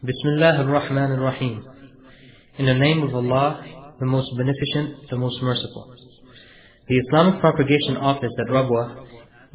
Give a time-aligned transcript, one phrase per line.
[0.00, 1.64] Bismillah ar-Rahman ar-Rahim.
[2.56, 3.64] In the name of Allah,
[3.98, 5.92] the most beneficent, the most merciful.
[6.86, 9.04] The Islamic Propagation Office at Rabwa,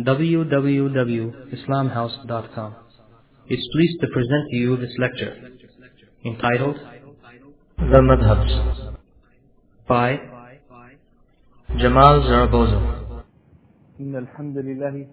[0.02, 2.76] www.islamhouse.com,
[3.50, 5.50] is pleased to present to you this lecture,
[6.26, 6.78] entitled
[7.78, 8.96] The Madhabs
[9.88, 10.20] by
[11.78, 13.00] Jamal Zarabozo.
[14.00, 15.08] إن الحمد لله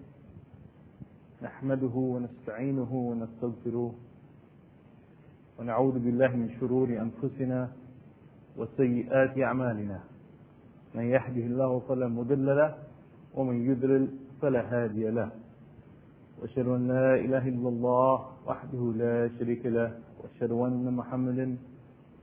[1.41, 3.95] نحمده ونستعينه ونستغفره
[5.59, 7.69] ونعوذ بالله من شرور أنفسنا
[8.57, 9.99] وسيئات أعمالنا.
[10.95, 12.75] من يهده الله فلا مضل له
[13.33, 14.07] ومن يضلل
[14.41, 15.31] فلا هادي له.
[16.41, 21.57] وأشهد أن لا إله إلا الله وحده لا شريك له وأشهد أن محمدا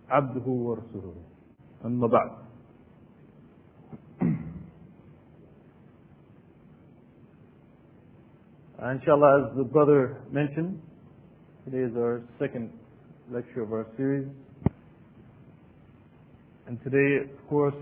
[0.09, 1.15] عبده ورسوله.
[1.84, 2.31] أما بعد.
[8.79, 10.81] Inshallah, as the brother mentioned,
[11.65, 12.70] today is our second
[13.31, 14.27] lecture of our series.
[16.67, 17.75] And today, of course,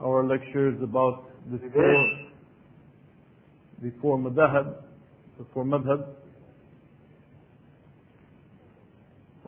[0.00, 2.06] our lecture is about the four,
[3.82, 4.82] the four madhab,
[5.38, 6.06] the four madhab.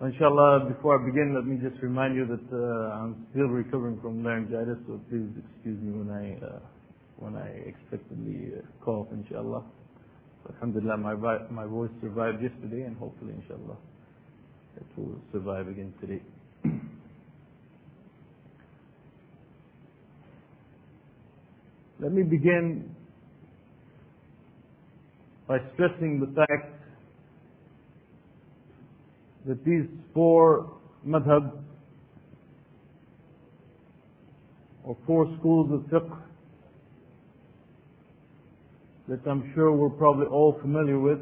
[0.01, 4.23] Inshallah, before I begin, let me just remind you that uh, I'm still recovering from
[4.23, 6.59] laryngitis, so please excuse me when I uh,
[7.17, 9.65] when I expectedly uh, cough, inshallah.
[10.55, 11.15] Alhamdulillah, my,
[11.51, 13.77] my voice survived yesterday, and hopefully, inshallah,
[14.81, 16.23] it will survive again today.
[22.01, 22.95] Let me begin
[25.49, 26.75] by stressing the fact
[29.47, 31.53] that these four madhab
[34.85, 36.19] or four schools of fiqh
[39.09, 41.19] that I'm sure we're probably all familiar with.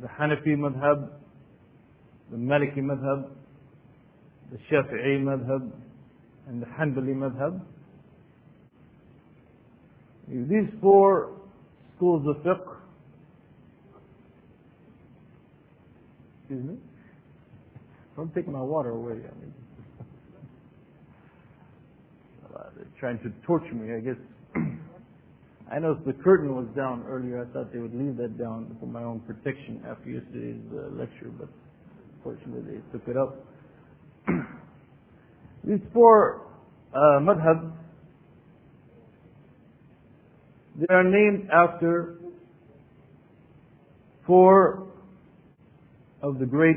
[0.00, 1.08] The Hanafi madhab,
[2.30, 3.28] the Maliki madhab,
[4.52, 5.70] the Shafi'i madhab,
[6.46, 7.60] and the Hanbali madhab.
[10.30, 11.32] If These four
[11.96, 12.76] schools of fiqh,
[16.40, 16.76] excuse me,
[18.14, 19.14] don't take my water away.
[19.14, 19.54] I mean,
[22.76, 24.16] they're trying to torture me, I guess.
[25.70, 27.42] I noticed the curtain was down earlier.
[27.44, 31.30] I thought they would leave that down for my own protection after yesterday's uh, lecture,
[31.38, 31.48] but
[32.22, 33.44] fortunately they took it up.
[35.64, 36.46] These four
[36.94, 37.72] uh, madhabs,
[40.76, 42.18] they are named after
[44.26, 44.86] four
[46.22, 46.76] of the great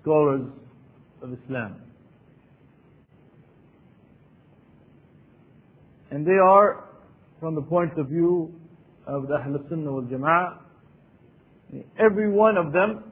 [0.00, 0.48] scholars
[1.20, 1.76] of Islam.
[6.10, 6.87] And they are
[7.39, 8.53] from the point of view
[9.05, 10.57] of the Ahl Sunnah wal Jama'ah,
[11.99, 13.03] every one of them,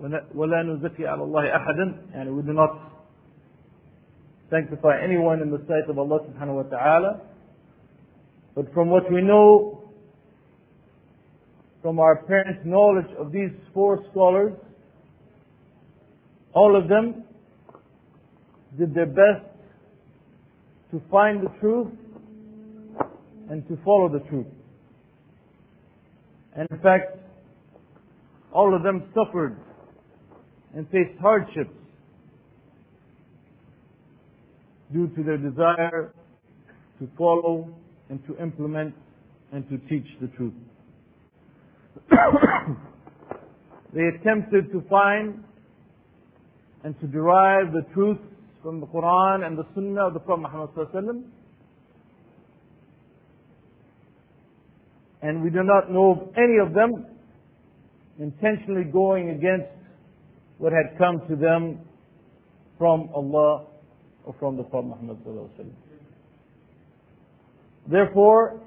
[0.00, 2.92] وَلَا نُزَكِي عَلَى اللَّهِ أَحَدًا and we do not
[4.50, 7.20] sanctify anyone in the sight of Allah subhanahu wa ta'ala.
[8.54, 9.82] But from what we know
[11.82, 14.52] from our parents' knowledge of these four scholars,
[16.52, 17.24] all of them
[18.78, 19.46] did their best
[20.90, 21.88] to find the truth
[23.49, 24.47] and to follow the truth.
[26.55, 27.17] And in fact,
[28.51, 29.55] all of them suffered
[30.75, 31.73] and faced hardships
[34.91, 36.13] due to their desire
[36.99, 37.69] to follow
[38.09, 38.93] and to implement
[39.51, 40.53] and to teach the truth.
[43.93, 45.43] they attempted to find
[46.83, 48.17] and to derive the truth
[48.63, 51.23] from the Quran and the Sunnah of the Prophet Muhammad sallallahu alaihi wasallam
[55.27, 57.05] and we do not know of any of them
[58.17, 59.69] intentionally going against
[60.57, 61.79] what had come to them
[62.77, 63.65] from Allah
[64.23, 65.17] or from the Prophet Muhammad
[67.89, 68.61] Therefore,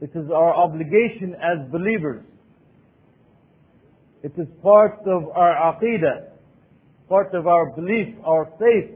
[0.00, 2.24] it is our obligation as believers.
[4.24, 6.30] It is part of our aqidah,
[7.08, 8.90] part of our belief, our faith,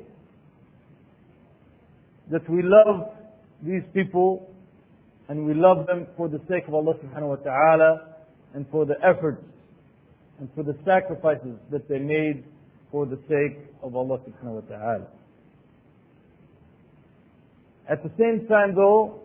[2.33, 3.13] that we love
[3.63, 4.52] these people
[5.29, 8.15] and we love them for the sake of Allah subhanahu wa ta'ala
[8.55, 9.43] and for the efforts
[10.39, 12.45] and for the sacrifices that they made
[12.91, 15.07] for the sake of Allah subhanahu wa ta'ala.
[17.89, 19.21] At the same time though,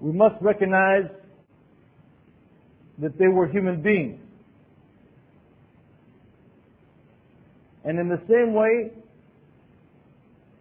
[0.00, 1.10] we must recognize
[2.98, 4.20] that they were human beings.
[7.84, 8.92] And in the same way,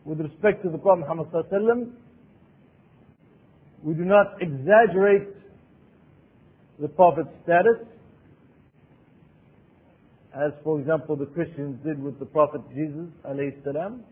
[0.06, 1.28] with respect to the Prophet Muhammad
[3.84, 5.30] We do not exaggerate
[6.80, 7.88] the Prophet's status,
[10.36, 13.08] as for example the Christians did with the Prophet Jesus
[13.64, 14.04] salam,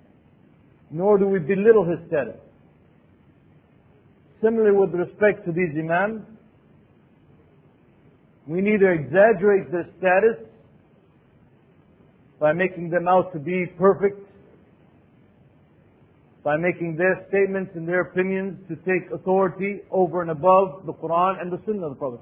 [0.90, 2.40] nor do we belittle his status.
[4.42, 6.24] Similarly with respect to these imams,
[8.48, 10.48] we neither exaggerate their status
[12.40, 14.27] by making them out to be perfect,
[16.48, 21.42] by making their statements and their opinions to take authority over and above the Quran
[21.42, 22.22] and the Sunnah of the Prophet.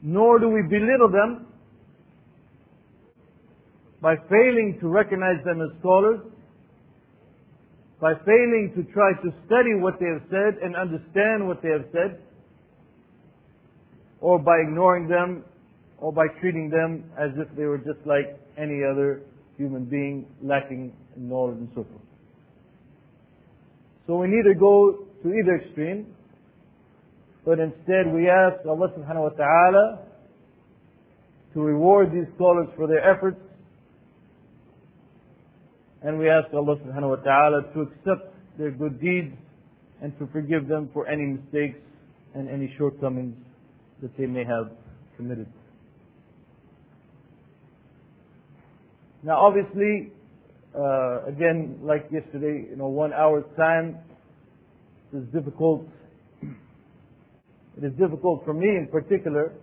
[0.00, 1.48] Nor do we belittle them
[4.00, 6.20] by failing to recognize them as scholars,
[8.00, 11.84] by failing to try to study what they have said and understand what they have
[11.92, 12.22] said,
[14.22, 15.44] or by ignoring them,
[15.98, 19.20] or by treating them as if they were just like any other
[19.56, 22.06] human being lacking in knowledge and so forth.
[24.06, 26.06] So we neither go to either extreme,
[27.44, 29.98] but instead we ask Allah subhanahu wa ta'ala
[31.54, 33.40] to reward these scholars for their efforts,
[36.02, 39.34] and we ask Allah subhanahu wa ta'ala to accept their good deeds
[40.02, 41.78] and to forgive them for any mistakes
[42.34, 43.34] and any shortcomings
[44.02, 44.70] that they may have
[45.16, 45.46] committed.
[49.22, 50.12] Now, obviously,
[50.76, 53.98] uh, again, like yesterday, you know, one hour's time
[55.12, 55.88] is difficult.
[56.42, 59.54] It is difficult for me in particular,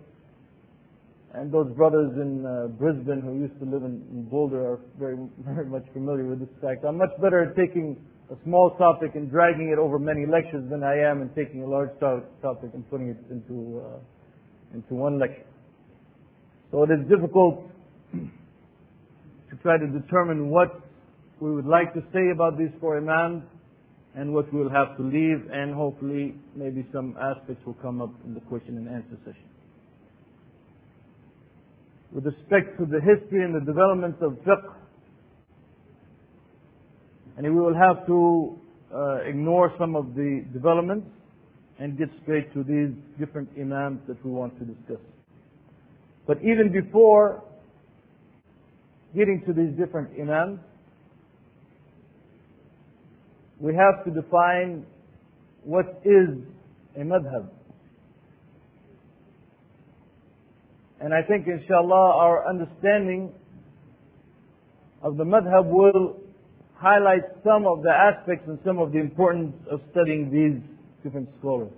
[1.34, 5.16] and those brothers in uh, Brisbane who used to live in, in Boulder are very,
[5.38, 6.84] very much familiar with this fact.
[6.84, 7.96] I'm much better at taking
[8.30, 11.66] a small topic and dragging it over many lectures than I am in taking a
[11.66, 13.98] large topic and putting it into uh,
[14.74, 15.46] into one lecture.
[16.70, 17.70] So it is difficult
[19.54, 20.80] to try to determine what
[21.40, 23.42] we would like to say about these four imams
[24.16, 28.10] and what we will have to leave and hopefully maybe some aspects will come up
[28.24, 29.48] in the question and answer session.
[32.12, 34.74] With respect to the history and the development of fiqh,
[37.36, 38.56] and we will have to
[38.94, 41.08] uh, ignore some of the developments
[41.80, 45.04] and get straight to these different imams that we want to discuss.
[46.26, 47.42] But even before
[49.14, 50.58] getting to these different imams,
[53.60, 54.84] we have to define
[55.62, 56.28] what is
[56.96, 57.48] a madhab.
[61.00, 63.32] And I think inshallah our understanding
[65.02, 66.16] of the madhab will
[66.76, 70.60] highlight some of the aspects and some of the importance of studying these
[71.02, 71.72] different scholars.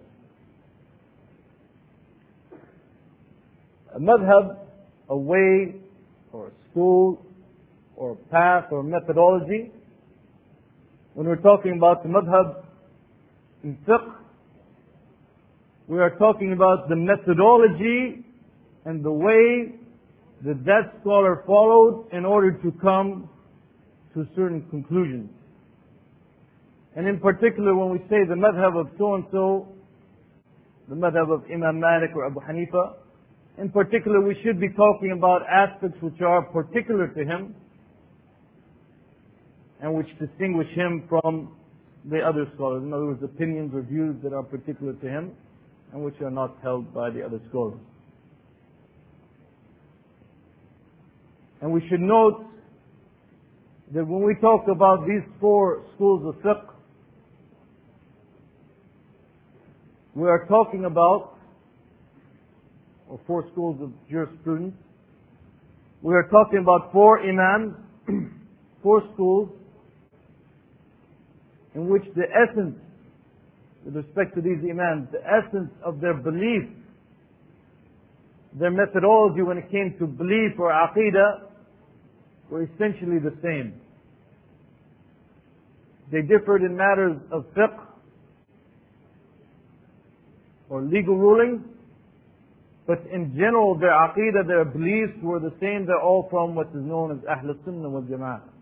[3.94, 4.58] A madhab,
[5.08, 5.74] a way
[6.32, 7.25] or a school
[7.96, 9.72] or path or methodology,
[11.14, 12.62] when we're talking about the madhab
[13.64, 14.12] in fiqh,
[15.88, 18.24] we are talking about the methodology
[18.84, 19.74] and the way
[20.44, 23.30] that that scholar followed in order to come
[24.12, 25.30] to certain conclusions.
[26.94, 29.68] And in particular, when we say the madhab of so and so,
[30.88, 32.94] the madhab of Imam Malik or Abu Hanifa,
[33.58, 37.54] in particular, we should be talking about aspects which are particular to him
[39.80, 41.56] and which distinguish him from
[42.10, 42.82] the other scholars.
[42.82, 45.32] In other words, opinions or views that are particular to him
[45.92, 47.78] and which are not held by the other scholars.
[51.60, 52.46] And we should note
[53.94, 56.66] that when we talk about these four schools of fiqh,
[60.14, 61.36] we are talking about,
[63.08, 64.74] or four schools of jurisprudence,
[66.02, 67.74] we are talking about four imams,
[68.82, 69.50] four schools,
[71.76, 72.74] in which the essence,
[73.84, 76.64] with respect to these imams, the essence of their belief,
[78.58, 81.50] their methodology when it came to belief or aqidah,
[82.50, 83.78] were essentially the same.
[86.10, 87.78] They differed in matters of fiqh
[90.70, 91.60] or legal rulings,
[92.86, 95.84] but in general their aqidah, their beliefs were the same.
[95.84, 98.55] They're all from what is known as Ahl Sunnah wal Jama'ah.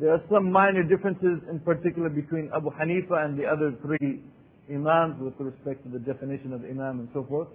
[0.00, 4.22] There are some minor differences in particular between Abu Hanifa and the other three
[4.70, 7.48] Imams with respect to the definition of iman and so forth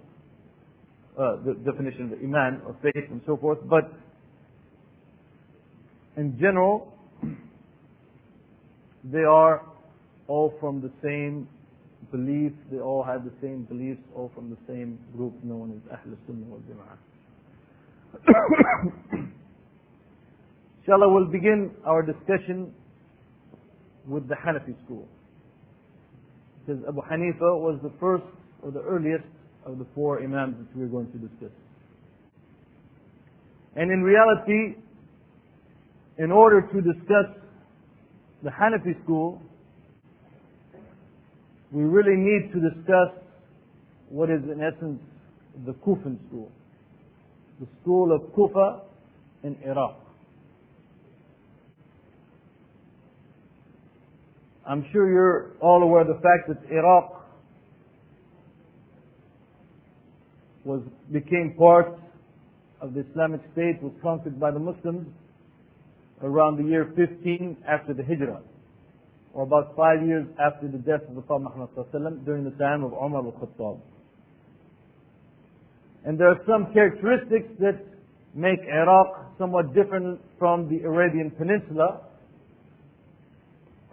[1.18, 3.58] uh, the definition of iman or faith and so forth.
[3.68, 3.92] But
[6.16, 6.92] in general,
[9.04, 9.62] they are
[10.26, 11.48] all from the same
[12.10, 12.52] belief.
[12.70, 16.46] They all have the same beliefs, all from the same group known as Ahl Sunnah
[16.46, 16.98] wal Jama'ah.
[20.84, 22.74] Inshallah, we'll begin our discussion
[24.06, 25.08] with the Hanafi school.
[26.60, 28.24] Because Abu Hanifa was the first
[28.62, 29.24] or the earliest
[29.64, 31.56] of the four Imams that we're going to discuss.
[33.76, 34.76] And in reality,
[36.18, 37.32] in order to discuss
[38.42, 39.40] the Hanafi school,
[41.72, 43.24] we really need to discuss
[44.10, 45.00] what is in essence
[45.64, 46.52] the Kufan school.
[47.58, 48.82] The school of Kufa
[49.44, 50.03] in Iraq.
[54.66, 57.26] I'm sure you're all aware of the fact that Iraq
[60.64, 60.80] was
[61.12, 61.98] became part
[62.80, 65.06] of the Islamic State, was conquered by the Muslims
[66.22, 68.40] around the year 15 after the Hijrah,
[69.34, 72.92] or about five years after the death of the Prophet Muhammad during the time of
[72.92, 73.80] Umar al-Khattab.
[76.06, 77.80] And there are some characteristics that
[78.34, 82.00] make Iraq somewhat different from the Arabian Peninsula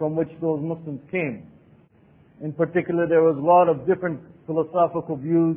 [0.02, 1.46] from which those Muslims came.
[2.42, 5.56] In particular, there was a lot of different philosophical views,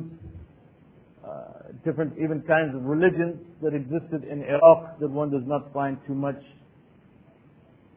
[1.26, 5.98] uh, different even kinds of religions that existed in Iraq that one does not find
[6.06, 6.38] too much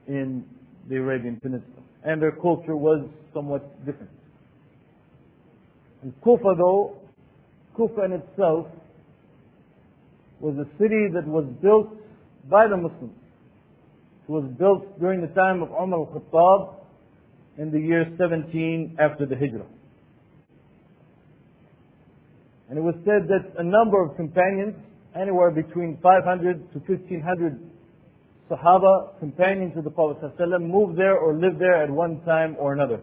[0.08, 0.44] in
[0.90, 1.84] the Arabian Peninsula.
[2.04, 4.10] And their culture was somewhat different.
[6.02, 6.98] In Kufa though,
[7.78, 8.66] Kufa in itself
[10.40, 11.94] was a city that was built
[12.50, 13.14] by the Muslims.
[14.30, 16.76] Was built during the time of Umar al-Khattab
[17.58, 19.66] in the year 17 after the Hijrah.
[22.70, 24.76] And it was said that a number of companions,
[25.20, 27.60] anywhere between 500 to 1500
[28.52, 32.74] Sahaba, companions of the Prophet ﷺ, moved there or lived there at one time or
[32.74, 33.00] another.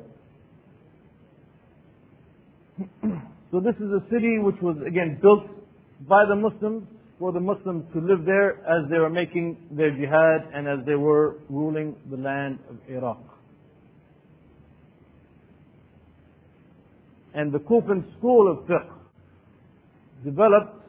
[3.50, 5.42] so this is a city which was again built
[6.09, 6.87] by the Muslims
[7.18, 10.94] for the Muslims to live there as they were making their jihad and as they
[10.94, 13.20] were ruling the land of Iraq.
[17.35, 18.92] And the Kufan school of fiqh
[20.25, 20.85] developed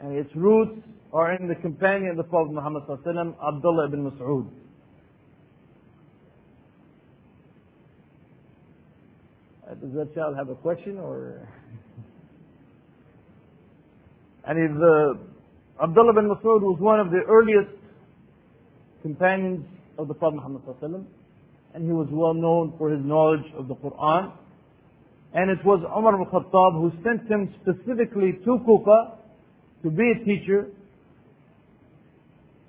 [0.00, 0.80] and its roots
[1.12, 4.48] are in the companion of the Prophet Muhammad Abdullah ibn Mas'ud.
[9.70, 11.48] Uh, does that child have a question or?
[14.46, 15.14] And the
[15.80, 17.70] uh, Abdullah bin Mas'ud was one of the earliest
[19.02, 19.64] companions
[19.98, 21.06] of the Prophet Muhammad
[21.74, 24.32] and he was well known for his knowledge of the Quran.
[25.34, 29.18] And it was Umar al-Khattab who sent him specifically to Kufa
[29.82, 30.68] to be a teacher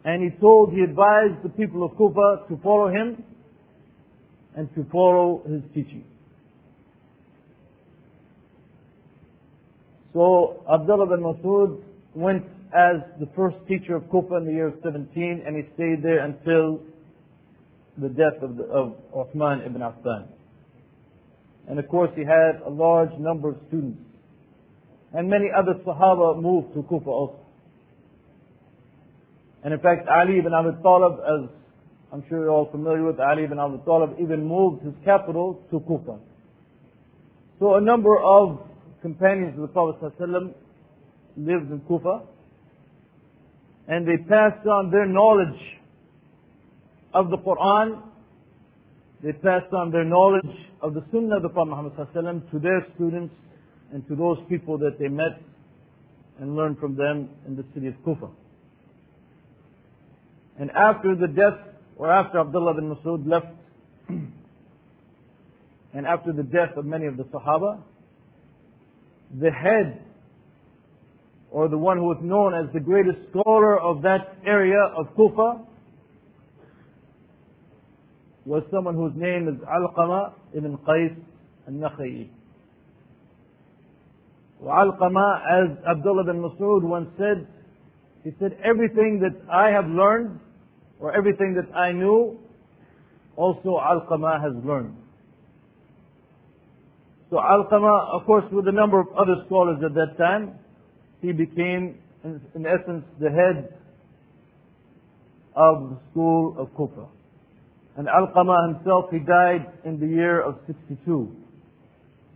[0.06, 3.24] and he told, he advised the people of Kufa to follow him
[4.56, 6.06] and to follow his teaching.
[10.14, 11.82] So Abdullah bin Masud
[12.14, 16.24] went as the first teacher of Kufa in the year 17 and he stayed there
[16.24, 16.82] until
[17.98, 20.28] the death of, the, of Uthman ibn Affan.
[21.68, 24.02] And of course he had a large number of students.
[25.14, 27.40] And many other Sahaba moved to Kufa also.
[29.64, 31.50] And in fact, Ali ibn Abi Talib, as
[32.12, 35.80] I'm sure you're all familiar with, Ali ibn Abi Talib even moved his capital to
[35.80, 36.20] Kufa.
[37.60, 38.60] So a number of
[39.04, 40.54] companions of the Prophet ﷺ
[41.38, 42.22] lived in Kufa,
[43.90, 45.60] and they passed on their knowledge
[47.14, 48.02] of the Quran,
[49.22, 52.88] they passed on their knowledge of the Sunnah of the Prophet Muhammad ﷺ to their
[52.96, 53.36] students
[53.92, 55.38] and to those people that they met
[56.40, 58.30] and learned from them in the city of Kufa.
[60.60, 61.60] And after the death,
[61.98, 63.48] or after Abdullah bin Masud left,
[65.94, 67.82] and after the death of many of the Sahaba,
[69.40, 70.02] the head,
[71.52, 75.66] or the one who was known as the greatest scholar of that area of Kufa,
[78.46, 81.16] was someone whose name is Alqama ibn Qais
[81.68, 82.30] al-Nakhai.
[84.64, 87.48] Alqama, as Abdullah bin Masud once said,
[88.24, 90.40] he said, everything that I have learned,
[91.00, 92.40] or everything that I knew,
[93.36, 94.96] also Alqama has learned.
[97.34, 100.54] So Alqama, of course, with a number of other scholars at that time,
[101.20, 103.74] he became, in, essence, the head
[105.56, 107.08] of the school of Kufa.
[107.98, 111.36] And Alqama himself, he died in the year of 62.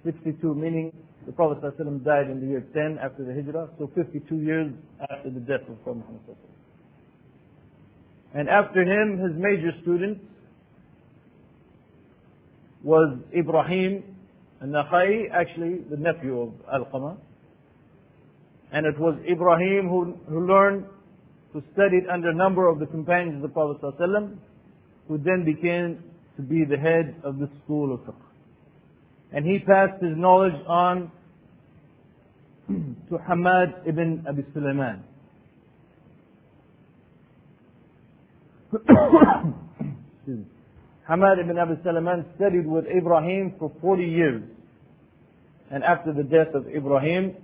[0.03, 0.91] 62 meaning
[1.27, 4.73] the Prophet ﷺ died in the year 10 after the Hijrah, so 52 years
[5.11, 6.37] after the death of Prophet Muhammad
[8.33, 10.17] And after him, his major student
[12.83, 14.16] was Ibrahim
[14.61, 17.17] al-Nakhai, actually the nephew of Al-Qama.
[18.71, 20.85] And it was Ibrahim who, who learned,
[21.53, 23.81] who studied under a number of the companions of the Prophet
[25.07, 26.03] who then became
[26.35, 28.15] to be the head of the school of fiqh.
[29.31, 31.11] And he passed his knowledge on
[32.67, 35.03] to Hamad ibn Abi Sulaiman.
[41.09, 44.43] Hamad ibn Abi Sulaiman studied with Ibrahim for 40 years.
[45.71, 47.35] And after the death of Ibrahim,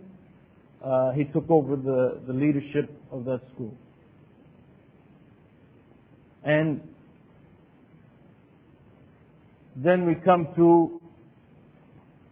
[0.84, 3.74] uh, he took over the, the leadership of that school.
[6.44, 6.82] And
[9.76, 11.02] then we come to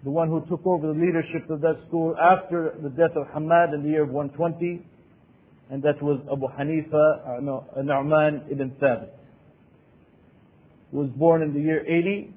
[0.04, 3.74] the one who took over the leadership of that school after the death of Hamad
[3.74, 4.86] in the year of 120,
[5.70, 9.10] and that was Abu Hanifa, uh, no, Nu'man ibn Thabit,
[10.92, 12.34] was born in the year 80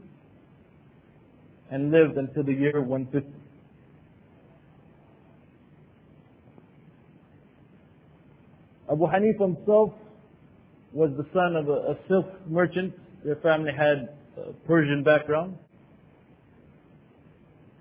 [1.71, 3.29] and lived until the year 150.
[8.91, 9.91] Abu Hanifa himself
[10.93, 12.95] was the son of a, a silk merchant.
[13.25, 15.59] Their family had a Persian background.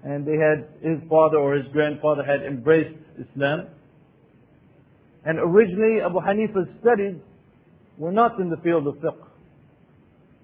[0.03, 3.67] And they had, his father or his grandfather had embraced Islam.
[5.25, 7.21] And originally Abu Hanifa's studies
[7.97, 9.32] were not in the field of fiqh.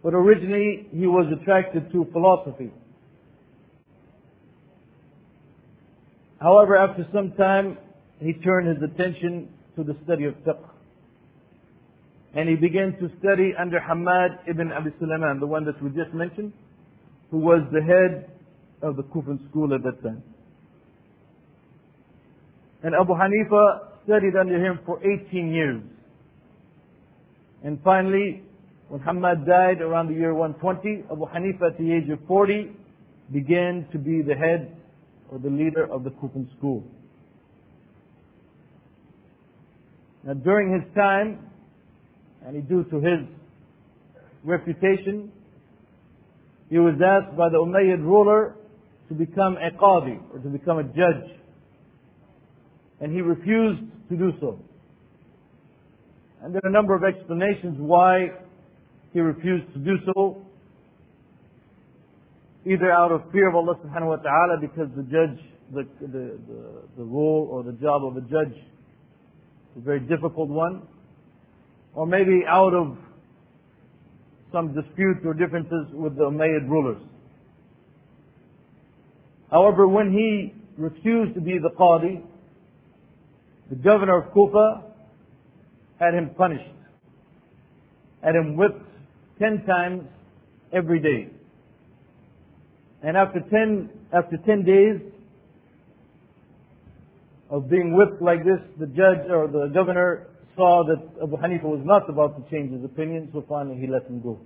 [0.03, 2.71] But originally he was attracted to philosophy.
[6.39, 7.77] However, after some time,
[8.19, 10.69] he turned his attention to the study of fiqh.
[12.33, 16.13] And he began to study under Hamad ibn Abi Sulaiman, the one that we just
[16.13, 16.53] mentioned,
[17.31, 18.31] who was the head
[18.81, 20.23] of the Kufan school at that time.
[22.83, 25.81] And Abu Hanifa studied under him for 18 years.
[27.63, 28.43] And finally,
[28.89, 32.71] when Hamad died around the year 120, Abu Hanifa at the age of 40
[33.31, 34.75] began to be the head
[35.29, 36.83] or the leader of the Kufan school.
[40.23, 41.39] Now during his time,
[42.43, 43.27] and due to his
[44.43, 45.31] reputation,
[46.69, 48.55] he was asked by the Umayyad ruler
[49.07, 51.29] to become a qadi or to become a judge.
[53.01, 54.59] And he refused to do so.
[56.41, 58.29] And there are a number of explanations why
[59.13, 60.45] he refused to do so.
[62.65, 65.39] Either out of fear of Allah subhanahu wa ta'ala because the judge,
[65.73, 70.49] the, the, the, the role or the job of a judge is a very difficult
[70.49, 70.83] one.
[71.93, 72.97] Or maybe out of
[74.51, 77.01] some disputes or differences with the Umayyad rulers.
[79.51, 82.21] However, when he refused to be the Qadi,
[83.69, 84.83] the governor of Kufa
[85.99, 86.71] had him punished,
[88.23, 88.89] had him whipped
[89.39, 90.03] ten times
[90.73, 91.31] every day.
[93.01, 95.01] And after ten, after ten days
[97.49, 101.81] of being whipped like this, the judge or the governor saw that Abu Hanifa was
[101.83, 104.37] not about to change his opinion, so finally he let him go.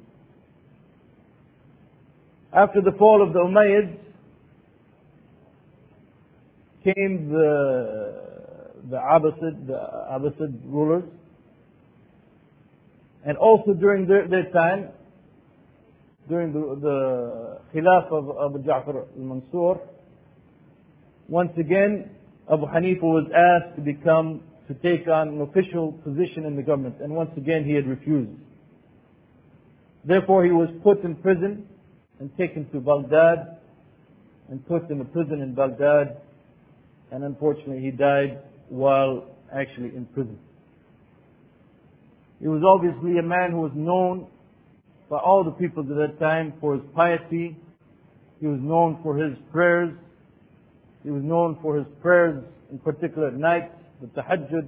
[2.54, 3.98] After the fall of the Umayyads,
[6.84, 8.22] came the
[8.90, 9.80] the Abbasid, the
[10.12, 11.04] Abbasid rulers,
[13.26, 14.90] and also during their, their time,
[16.30, 19.80] during the, the Khilaf of Abu Ja'far al-Mansur,
[21.28, 22.12] once again,
[22.52, 26.96] Abu Hanifa was asked to become, to take on an official position in the government,
[27.02, 28.32] and once again he had refused.
[30.06, 31.66] Therefore he was put in prison
[32.20, 33.58] and taken to Baghdad
[34.50, 36.18] and put in a prison in Baghdad
[37.14, 40.40] and unfortunately he died while actually in prison.
[42.44, 44.28] He was obviously a man who was known
[45.10, 47.56] by all the people at that time for his piety.
[48.42, 49.94] He was known for his prayers.
[51.04, 54.68] He was known for his prayers, in particular at night, the tahajjud.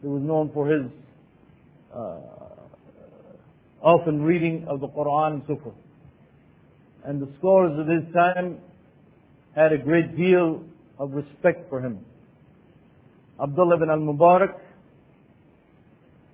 [0.00, 0.90] He was known for his
[1.94, 2.20] uh,
[3.82, 5.76] often reading of the Quran and so forth.
[7.04, 8.60] And the scholars of his time
[9.54, 10.64] had a great deal
[10.98, 11.98] of respect for him.
[13.38, 14.54] Abdullah ibn al-Mubarak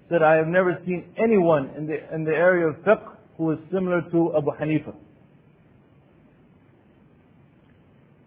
[0.09, 3.59] said, I have never seen anyone in the, in the area of fiqh who is
[3.73, 4.95] similar to Abu Hanifa.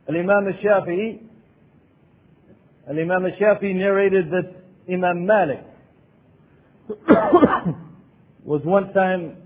[0.08, 1.22] Al-Imam al-Shafi'i,
[2.90, 4.56] Al-Imam al-Shafi'i narrated that
[4.92, 5.64] Imam Malik
[8.44, 9.38] was one time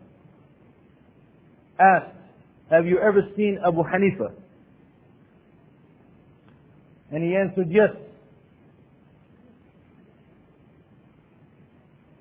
[1.79, 2.15] asked,
[2.71, 4.33] have you ever seen Abu Hanifa?
[7.11, 7.89] And he answered, yes.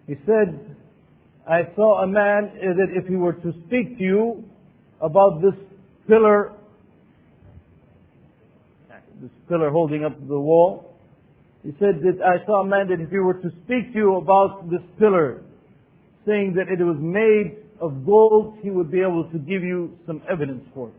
[0.06, 0.76] He said,
[1.48, 4.44] I saw a man that if he were to speak to you
[5.00, 5.54] about this
[6.06, 6.52] pillar,
[9.20, 10.94] this pillar holding up the wall,
[11.62, 14.16] he said that I saw a man that if he were to speak to you
[14.16, 15.42] about this pillar,
[16.26, 20.22] saying that it was made of gold, he would be able to give you some
[20.30, 20.94] evidence for it.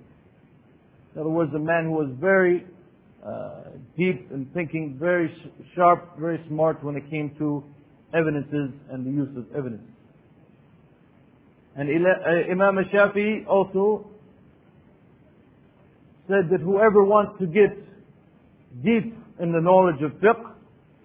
[1.14, 2.66] In other words, a man who was very
[3.26, 7.64] uh, deep in thinking, very sh- sharp, very smart when it came to
[8.16, 9.84] evidences and the use of evidence.
[11.76, 14.08] And uh, Imam Shafi also
[16.28, 17.76] said that whoever wants to get
[18.84, 20.54] deep in the knowledge of fiqh,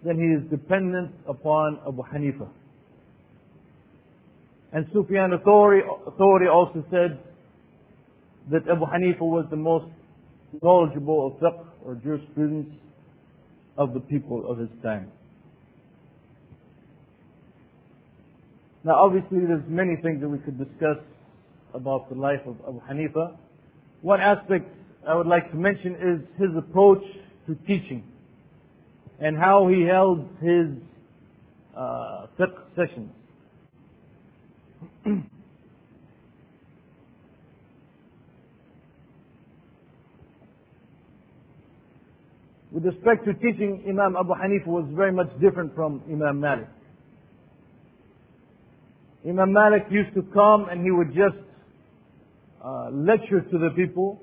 [0.05, 2.49] then he is dependent upon Abu Hanifa.
[4.73, 5.83] And Sufyan Thawri,
[6.51, 7.19] also said
[8.51, 9.87] that Abu Hanifa was the most
[10.63, 12.69] knowledgeable of fiqh or jurisprudence
[13.77, 15.11] of the people of his time.
[18.83, 20.97] Now obviously there's many things that we could discuss
[21.75, 23.37] about the life of Abu Hanifa.
[24.03, 24.67] One aspect
[25.07, 27.03] I would like to mention is his approach
[27.47, 28.05] to teaching
[29.21, 30.69] and how he held his
[31.77, 33.11] uh, fiqh sessions.
[42.73, 46.69] With respect to teaching, Imam Abu Hanifa was very much different from Imam Malik.
[49.29, 51.37] Imam Malik used to come and he would just
[52.65, 54.21] uh, lecture to the people,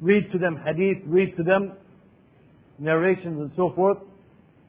[0.00, 1.72] read to them hadith, read to them
[2.78, 3.98] narrations and so forth,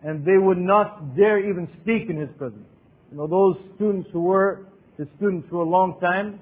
[0.03, 2.67] and they would not dare even speak in his presence.
[3.11, 4.65] You know, those students who were
[4.97, 6.39] his students for a long time,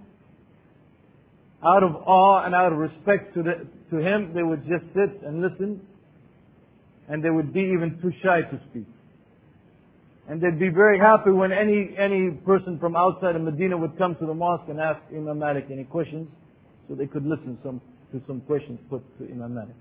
[1.63, 5.21] out of awe and out of respect to, the, to him, they would just sit
[5.23, 5.79] and listen,
[7.07, 8.87] and they would be even too shy to speak.
[10.31, 14.15] And they'd be very happy when any, any person from outside of Medina would come
[14.15, 16.29] to the mosque and ask Imam Malik any questions,
[16.87, 17.81] so they could listen some,
[18.13, 19.75] to some questions put to Imam Malik.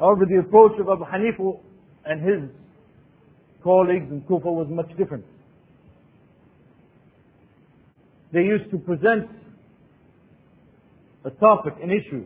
[0.00, 1.60] However, the approach of Abu Hanifa
[2.04, 2.50] and his
[3.62, 5.24] colleagues in Kufa was much different.
[8.32, 9.30] They used to present
[11.24, 12.24] a topic, an issue,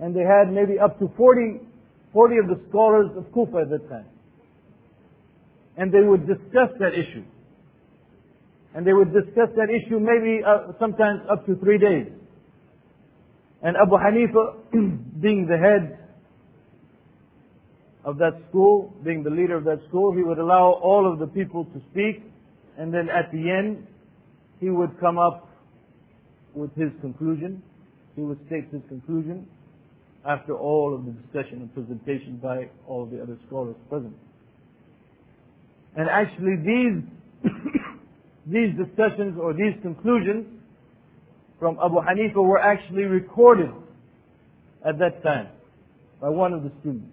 [0.00, 1.71] and they had maybe up to 40,
[2.12, 4.06] 40 of the scholars of Kufa at that time.
[5.76, 7.24] And they would discuss that issue.
[8.74, 12.12] And they would discuss that issue maybe uh, sometimes up to three days.
[13.62, 14.56] And Abu Hanifa,
[15.22, 15.98] being the head
[18.04, 21.26] of that school, being the leader of that school, he would allow all of the
[21.26, 22.22] people to speak,
[22.76, 23.86] and then at the end,
[24.60, 25.48] he would come up
[26.54, 27.62] with his conclusion.
[28.16, 29.46] He would state his conclusion
[30.26, 34.14] after all of the discussion and presentation by all the other scholars present.
[35.96, 37.50] And actually these,
[38.46, 40.46] these discussions or these conclusions
[41.58, 43.70] from Abu Hanifa were actually recorded
[44.86, 45.48] at that time
[46.20, 47.08] by one of the students.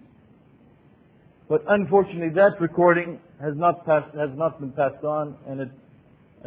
[1.48, 5.70] But unfortunately, that recording has not passed, has not been passed on, and it,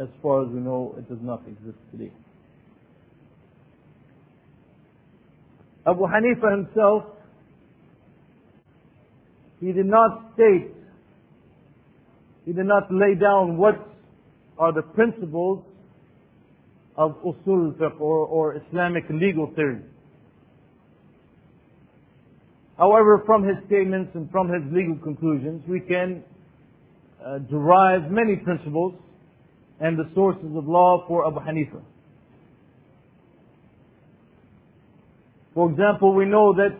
[0.00, 2.10] as far as we know, it does not exist today.
[5.86, 7.04] Abu Hanifa himself,
[9.60, 10.72] he did not state,
[12.44, 13.74] he did not lay down what
[14.58, 15.64] are the principles
[16.96, 19.82] of usul fiqh or, or Islamic legal theory.
[22.78, 26.24] However, from his statements and from his legal conclusions, we can
[27.24, 28.94] uh, derive many principles
[29.80, 31.82] and the sources of law for Abu Hanifa.
[35.54, 36.76] For example, we know that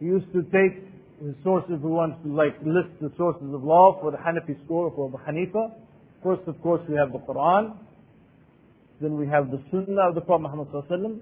[0.00, 0.84] he used to take
[1.22, 4.92] his sources, we want to like list the sources of law for the Hanafi school
[4.94, 5.72] for Abu Hanifa.
[6.22, 7.76] First, of course, we have the Quran.
[9.00, 11.20] Then we have the Sunnah of the Prophet Muhammad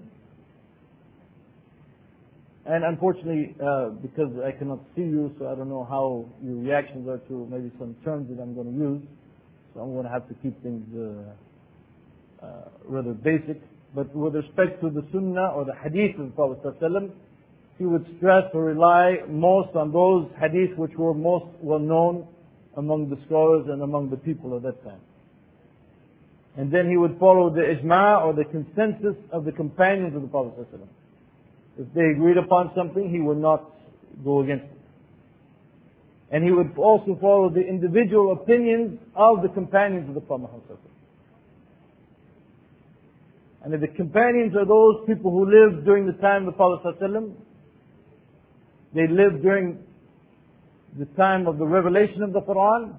[2.67, 7.09] and unfortunately, uh, because I cannot see you, so I don't know how your reactions
[7.09, 9.03] are to maybe some terms that I'm going to use.
[9.73, 13.63] So I'm going to have to keep things uh, uh, rather basic.
[13.96, 17.12] But with respect to the Sunnah or the Hadith of the Prophet ﷺ,
[17.78, 22.28] he would stress or rely most on those Hadith which were most well known
[22.78, 25.02] among the scholars and among the people of that time.
[26.58, 30.28] And then he would follow the ijma' or the consensus of the companions of the
[30.28, 30.88] Prophet ﷺ.
[31.80, 33.72] If they agreed upon something, he would not
[34.24, 34.78] go against it.
[36.32, 40.78] And he would also follow the individual opinions of the companions of the Prophet ﷺ.
[43.65, 46.99] And if the companions are those people who lived during the time of the Prophet
[47.01, 47.33] ﷺ,
[48.95, 49.79] they lived during
[50.99, 52.95] the time of the revelation of the Quran,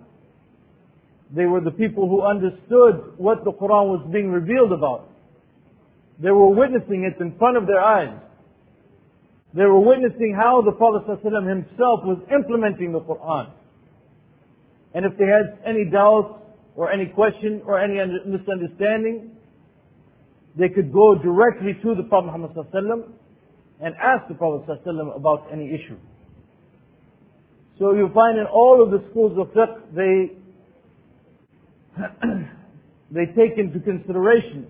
[1.36, 5.10] they were the people who understood what the Quran was being revealed about.
[6.20, 8.18] They were witnessing it in front of their eyes.
[9.54, 13.52] They were witnessing how the Prophet ﷺ himself was implementing the Quran.
[14.94, 16.42] And if they had any doubts
[16.76, 19.37] or any question or any misunderstanding,
[20.58, 22.52] they could go directly to the Prophet Muhammad
[23.80, 24.80] and ask the Prophet
[25.16, 25.98] about any issue.
[27.78, 30.32] So you find in all of the schools of fiqh, they,
[33.12, 34.66] they take into consideration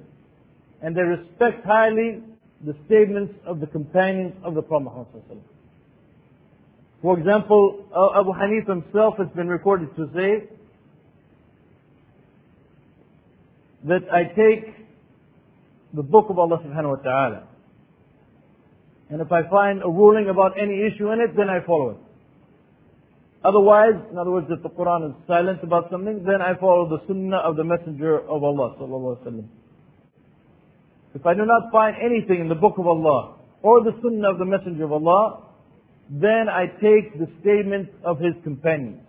[0.82, 2.22] and they respect highly
[2.66, 5.42] the statements of the companions of the Prophet Muhammad
[7.02, 10.50] For example, uh, Abu Hanif himself has been recorded to say
[13.86, 14.87] that I take
[15.94, 17.48] the book of Allah subhanahu wa ta'ala.
[19.10, 21.98] And if I find a ruling about any issue in it, then I follow it.
[23.44, 27.00] Otherwise, in other words, if the Quran is silent about something, then I follow the
[27.08, 29.48] sunnah of the Messenger of Allah sallallahu alaihi wasallam.
[31.16, 34.40] If I do not find anything in the book of Allah or the sunnah of
[34.40, 35.44] the Messenger of Allah,
[36.10, 39.02] then I take the statements of his companions.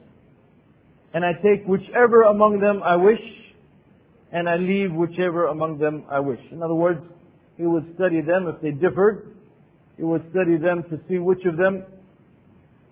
[1.15, 3.21] And I take whichever among them I wish,
[4.33, 6.41] and I leave whichever among them I wish.
[6.51, 7.01] In other words,
[7.57, 9.35] he would study them if they differed.
[9.97, 11.85] He would study them to see which of them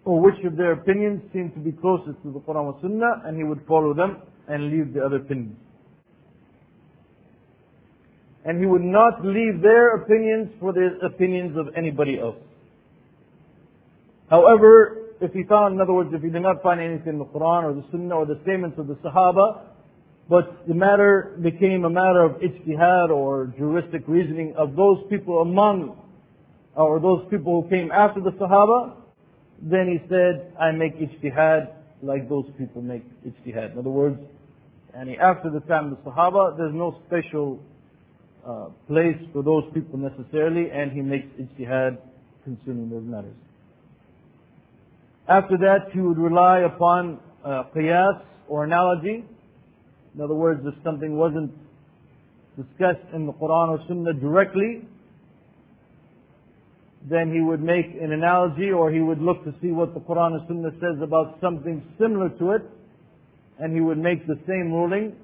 [0.04, 3.36] or which of their opinions seemed to be closest to the Quran and Sunnah, and
[3.36, 5.56] he would follow them and leave the other opinions.
[8.44, 12.36] And he would not leave their opinions for the opinions of anybody else.
[14.30, 17.24] However, if he found, in other words, if he did not find anything in the
[17.24, 19.62] Quran or the Sunnah or the statements of the Sahaba,
[20.28, 25.96] but the matter became a matter of ijtihad or juristic reasoning of those people among,
[26.74, 28.94] or those people who came after the Sahaba,
[29.62, 33.72] then he said, I make ijtihad like those people make ijtihad.
[33.72, 34.18] In other words,
[34.94, 37.60] and after the time of the Sahaba, there's no special
[38.46, 41.98] uh, place for those people necessarily, and he makes ijtihad
[42.44, 43.34] concerning those matters.
[45.28, 49.24] After that, he would rely upon uh, qiyas or analogy.
[50.16, 51.52] In other words, if something wasn't
[52.56, 54.88] discussed in the Quran or Sunnah directly,
[57.08, 60.38] then he would make an analogy or he would look to see what the Quran
[60.38, 62.62] and Sunnah says about something similar to it,
[63.58, 65.14] and he would make the same ruling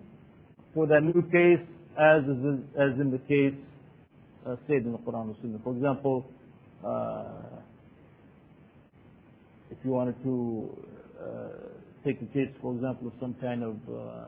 [0.75, 1.67] for that new case
[1.99, 3.59] as is, as in the case
[4.47, 5.59] uh, stated in the Quran and Sunnah.
[5.65, 6.27] For example,
[6.85, 7.25] uh,
[9.71, 10.71] if you wanted to
[11.19, 11.49] uh,
[12.05, 14.25] take the case, for example, of some kind of, uh,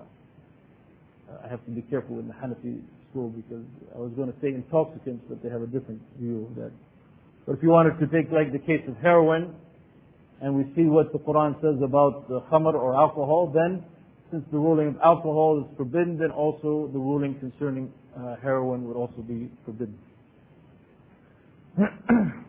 [1.44, 4.48] I have to be careful in the Hanafi school because I was going to say
[4.48, 6.72] intoxicants, but they have a different view of that.
[7.46, 9.54] But if you wanted to take like the case of heroin,
[10.40, 13.84] and we see what the Quran says about the khamr or alcohol, then
[14.30, 18.96] since the ruling of alcohol is forbidden, then also the ruling concerning uh, heroin would
[18.96, 19.98] also be forbidden.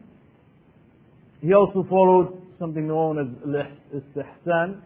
[1.42, 4.82] he also followed something known as istihsan.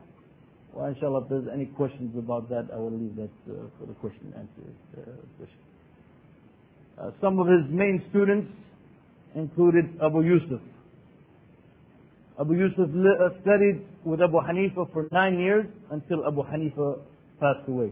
[0.74, 3.94] Well, inshallah, if there's any questions about that, I will leave that uh, for the
[3.94, 5.46] question and answer uh.
[7.00, 8.52] Uh, some of his main students
[9.36, 10.62] included Abu Yusuf.
[12.40, 17.00] Abu Yusuf uh, studied with Abu Hanifa for nine years until Abu Hanifa
[17.40, 17.92] passed away.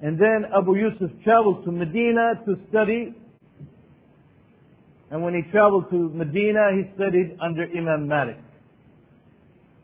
[0.00, 3.14] And then Abu Yusuf traveled to Medina to study.
[5.10, 8.36] And when he traveled to Medina, he studied under Imam Malik.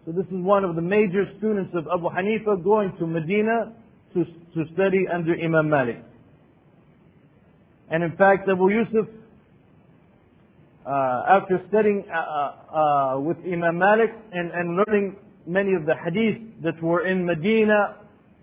[0.04, 3.72] So this is one of the major students of Abu Hanifa going to Medina
[4.12, 6.02] to, to study under Imam Malik.
[7.90, 9.06] And in fact, Abu Yusuf
[10.86, 16.42] uh, after studying uh, uh, with Imam Malik and, and learning many of the hadith
[16.62, 17.96] that were in Medina,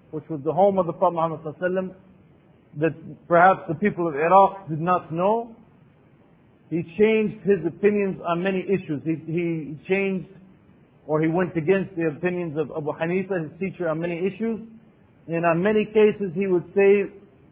[0.09, 1.95] which was the home of the Prophet Muhammad
[2.79, 5.55] that perhaps the people of Iraq did not know,
[6.69, 9.01] he changed his opinions on many issues.
[9.03, 10.29] He, he changed
[11.11, 14.61] or he went against the opinions of Abu Hanifa, his teacher, on many issues.
[15.27, 17.03] And on many cases he would say,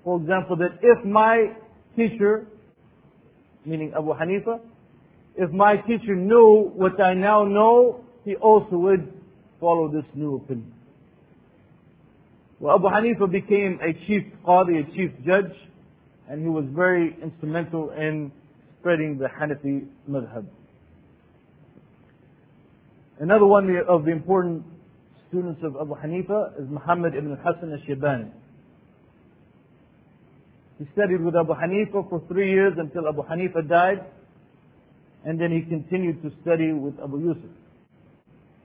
[0.06, 1.52] for example, that if my
[1.94, 2.48] teacher,
[3.66, 4.62] meaning Abu Hanifa,
[5.36, 9.12] if my teacher knew what I now know, he also would
[9.60, 10.72] follow this new opinion.
[12.62, 15.52] Well, Abu Hanifa became a chief qadi, a chief judge,
[16.30, 18.32] and he was very instrumental in
[18.80, 20.46] spreading the Hanafi madhab.
[23.20, 24.64] Another one of the important
[25.28, 28.32] students of Abu Hanifa is Muhammad ibn Hassan al-Shibani.
[30.80, 34.06] He studied with Abu Hanifa for three years until Abu Hanifa died
[35.26, 37.52] and then he continued to study with Abu Yusuf.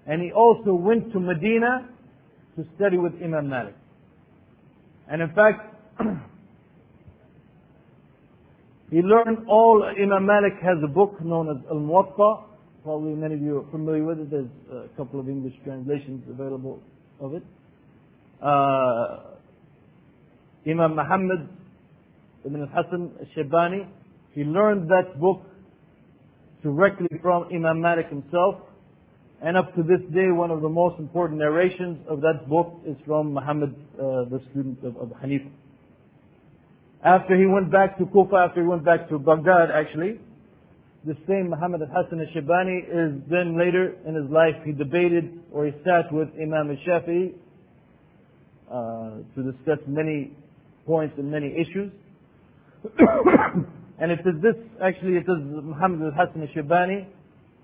[0.07, 1.89] And he also went to Medina
[2.57, 3.75] to study with Imam Malik.
[5.11, 5.75] And in fact,
[8.91, 12.54] he learned all, Imam Malik has a book known as Al-Muwatta.
[12.85, 14.31] Probably many of you are familiar with it.
[14.31, 16.83] There's a couple of English translations available
[17.19, 17.43] of it.
[18.43, 19.39] Uh,
[20.67, 21.49] Imam Muhammad
[22.45, 23.89] ibn al-Hasan
[24.35, 25.41] he learned that book
[26.63, 28.57] directly from Imam Malik himself.
[29.41, 32.97] And up to this day, one of the most important narrations of that book is
[33.07, 35.51] from Muhammad, uh, the student of Abu Hanifa.
[37.03, 40.21] After he went back to Kufa, after he went back to Baghdad actually,
[41.07, 45.73] the same Muhammad al-Hassan al-Shaybani is then later in his life, he debated or he
[45.85, 47.35] sat with Imam al-Shafi'i
[48.71, 50.33] uh, to discuss many
[50.87, 51.93] points and many issues.
[54.01, 57.07] and it is this, actually it is Muhammad al-Hassan al-Shaybani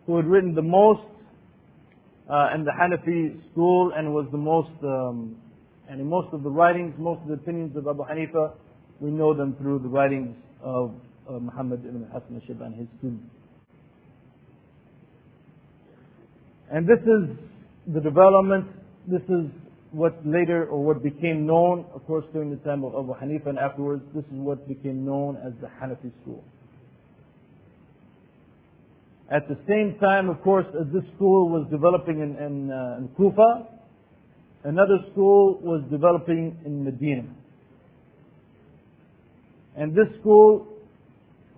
[0.05, 1.01] who had written the most
[2.29, 5.37] uh, in the Hanafi school and was the most, um,
[5.89, 8.53] and in most of the writings, most of the opinions of Abu Hanifa,
[9.01, 10.93] we know them through the writings of
[11.31, 13.23] uh, Muhammad ibn Hasan al-Shaybani, his student.
[16.73, 17.37] And this is
[17.95, 18.67] the development,
[19.07, 19.51] this is
[19.93, 23.59] what later or what became known, of course, during the time of Abu Hanifa and
[23.59, 26.45] afterwards, this is what became known as the Hanafi school.
[29.31, 33.09] At the same time, of course, as this school was developing in, in, uh, in
[33.17, 33.67] Kufa,
[34.65, 37.29] another school was developing in Medina.
[39.77, 40.67] And this school,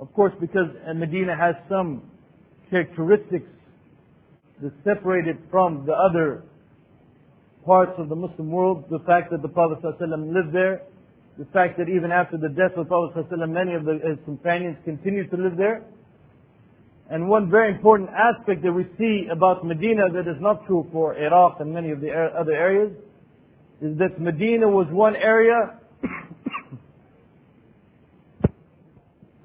[0.03, 2.03] of course, because uh, Medina has some
[2.71, 3.47] characteristics
[4.61, 6.43] that separate it from the other
[7.65, 10.83] parts of the Muslim world, the fact that the Prophet ﷺ lived there,
[11.38, 14.19] the fact that even after the death of the Prophet ﷺ, many of the, his
[14.25, 15.85] companions continued to live there.
[17.09, 21.17] And one very important aspect that we see about Medina that is not true for
[21.17, 22.91] Iraq and many of the other areas
[23.81, 25.79] is that Medina was one area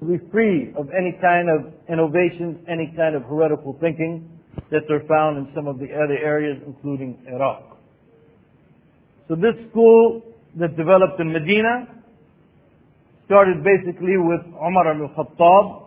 [0.08, 4.40] be free of any kind of innovations, any kind of heretical thinking
[4.70, 7.78] that are found in some of the other areas, including Iraq.
[9.28, 10.22] So this school
[10.58, 11.86] that developed in Medina
[13.26, 15.84] started basically with Umar al-Khattab.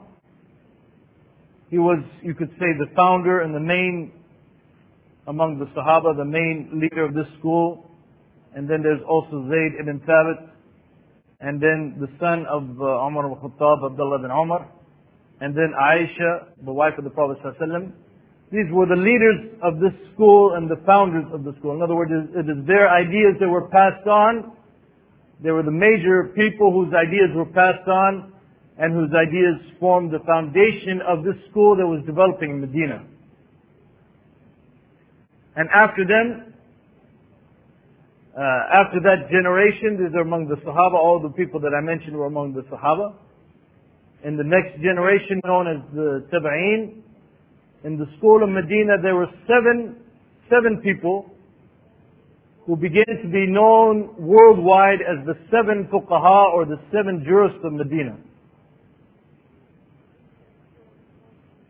[1.72, 4.12] He was, you could say, the founder and the main,
[5.26, 7.90] among the Sahaba, the main leader of this school.
[8.54, 10.51] And then there's also Zayd ibn Thabit,
[11.42, 14.70] and then the son of uh, Umar al-Khattab, Abdullah bin Umar,
[15.42, 17.42] and then Aisha, the wife of the Prophet.
[18.52, 21.74] These were the leaders of this school and the founders of the school.
[21.74, 24.52] In other words, it is their ideas that were passed on.
[25.42, 28.34] They were the major people whose ideas were passed on
[28.78, 33.06] and whose ideas formed the foundation of this school that was developing in Medina.
[35.56, 36.51] And after them,
[38.32, 38.40] uh,
[38.72, 42.28] after that generation, these are among the Sahaba, all the people that I mentioned were
[42.28, 43.14] among the Sahaba.
[44.24, 47.04] In the next generation, known as the Tabi'een,
[47.84, 49.98] in the school of Medina, there were seven,
[50.50, 51.30] seven people
[52.66, 57.74] who began to be known worldwide as the seven fuqaha or the seven jurists of
[57.74, 58.16] Medina.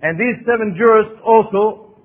[0.04, 1.96] And these seven jurists also,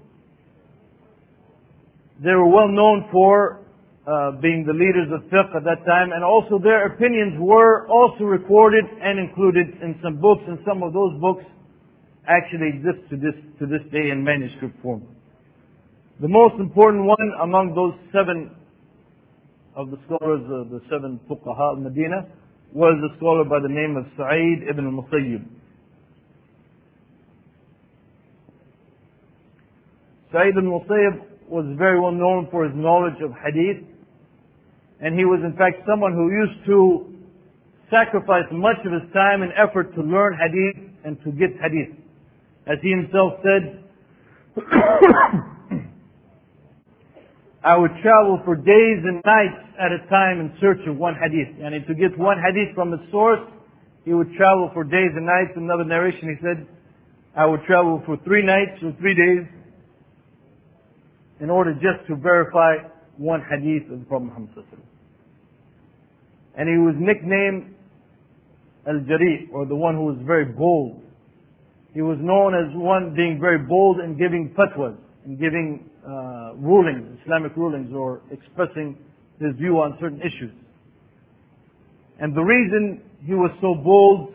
[2.22, 3.65] they were well known for
[4.06, 8.22] uh, being the leaders of fiqh at that time, and also their opinions were also
[8.22, 11.42] recorded and included in some books, and some of those books
[12.28, 15.02] actually exist to this, to this day in manuscript form.
[16.20, 18.54] The most important one among those seven
[19.74, 22.30] of the scholars, uh, the seven fuqaha of Medina,
[22.72, 25.44] was a scholar by the name of Sa'id ibn al-Musayyib.
[30.30, 33.95] Sa'id ibn al-Musayyib was very well known for his knowledge of hadith
[35.00, 37.12] and he was in fact someone who used to
[37.90, 41.94] sacrifice much of his time and effort to learn hadith and to get hadith.
[42.66, 43.84] As he himself said,
[47.62, 51.48] I would travel for days and nights at a time in search of one hadith.
[51.62, 53.40] And to get one hadith from its source,
[54.04, 55.52] he would travel for days and nights.
[55.56, 56.66] Another narration, he said,
[57.36, 59.46] I would travel for three nights or three days
[61.40, 62.76] in order just to verify
[63.18, 64.50] one hadith of the Prophet Muhammad
[66.56, 67.74] And he was nicknamed
[68.86, 71.02] Al-Jari, or the one who was very bold.
[71.92, 77.18] He was known as one being very bold in giving fatwas, in giving uh, rulings,
[77.24, 78.96] Islamic rulings, or expressing
[79.40, 80.52] his view on certain issues.
[82.20, 84.34] And the reason he was so bold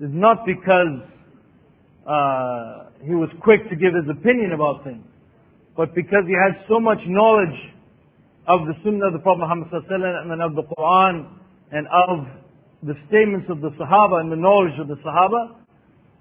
[0.00, 1.02] is not because
[2.06, 5.04] uh, he was quick to give his opinion about things,
[5.76, 7.58] but because he had so much knowledge
[8.48, 11.28] of the Sunnah of the Prophet Muhammad and of the Quran
[11.70, 12.26] and of
[12.82, 15.60] the statements of the Sahaba and the knowledge of the Sahaba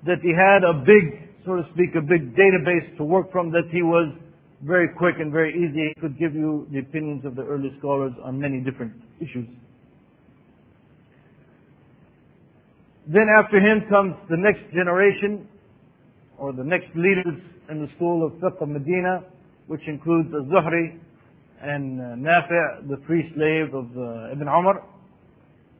[0.05, 3.63] that he had a big, so to speak, a big database to work from that
[3.71, 4.11] he was
[4.61, 5.93] very quick and very easy.
[5.95, 9.47] He could give you the opinions of the early scholars on many different issues.
[13.07, 15.47] Then after him comes the next generation,
[16.37, 19.23] or the next leaders in the school of fiqh of Medina,
[19.67, 20.99] which includes Az-Zuhri
[21.61, 24.83] and uh, Nafi', the free slave of uh, Ibn Umar.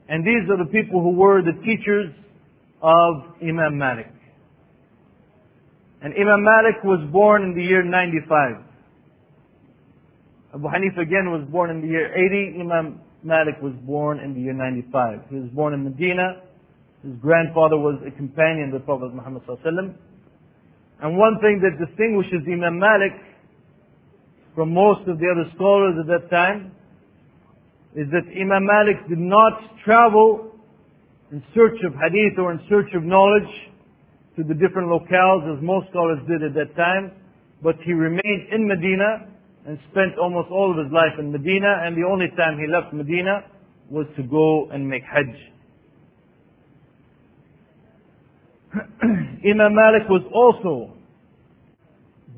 [0.10, 2.14] And these are the people who were the teachers
[2.82, 4.12] of Imam Malik.
[6.02, 8.64] And Imam Malik was born in the year 95.
[10.54, 12.62] Abu Hanif again was born in the year 80.
[12.62, 15.20] Imam Malik was born in the year 95.
[15.30, 16.42] He was born in Medina.
[17.04, 19.44] His grandfather was a companion of the Prophet Muhammad
[21.02, 23.14] And one thing that distinguishes Imam Malik
[24.58, 26.72] from most of the other scholars at that time
[27.96, 29.54] is that Imam Malik did not
[29.86, 30.50] travel
[31.32, 33.54] in search of hadith or in search of knowledge
[34.36, 37.12] to the different locales as most scholars did at that time,
[37.62, 39.28] but he remained in Medina
[39.68, 42.92] and spent almost all of his life in Medina and the only time he left
[42.92, 43.44] Medina
[43.92, 45.38] was to go and make Hajj.
[49.46, 50.96] Imam Malik was also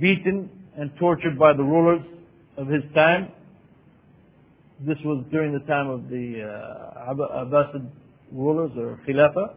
[0.01, 2.01] beaten and tortured by the rulers
[2.55, 3.29] of his time.
[4.79, 7.85] This was during the time of the uh, Abbasid
[8.31, 9.55] rulers or Khilafah.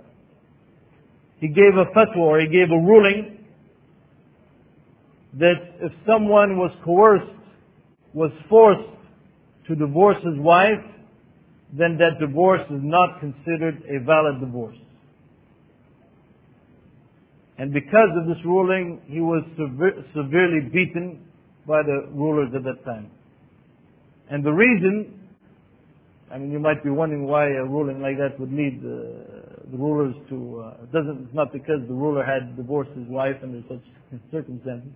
[1.38, 3.38] He gave a fatwa or he gave a ruling
[5.34, 7.30] that if someone was coerced,
[8.12, 8.90] was forced
[9.68, 10.84] to divorce his wife,
[11.72, 14.76] then that divorce is not considered a valid divorce.
[17.62, 21.22] And because of this ruling, he was sever- severely beaten
[21.64, 23.08] by the rulers at that time.
[24.28, 25.14] And the reason,
[26.28, 30.12] I mean, you might be wondering why a ruling like that would lead the, rulers
[30.28, 33.86] to, uh, it doesn't, it's not because the ruler had divorced his wife under such
[34.32, 34.90] circumstances.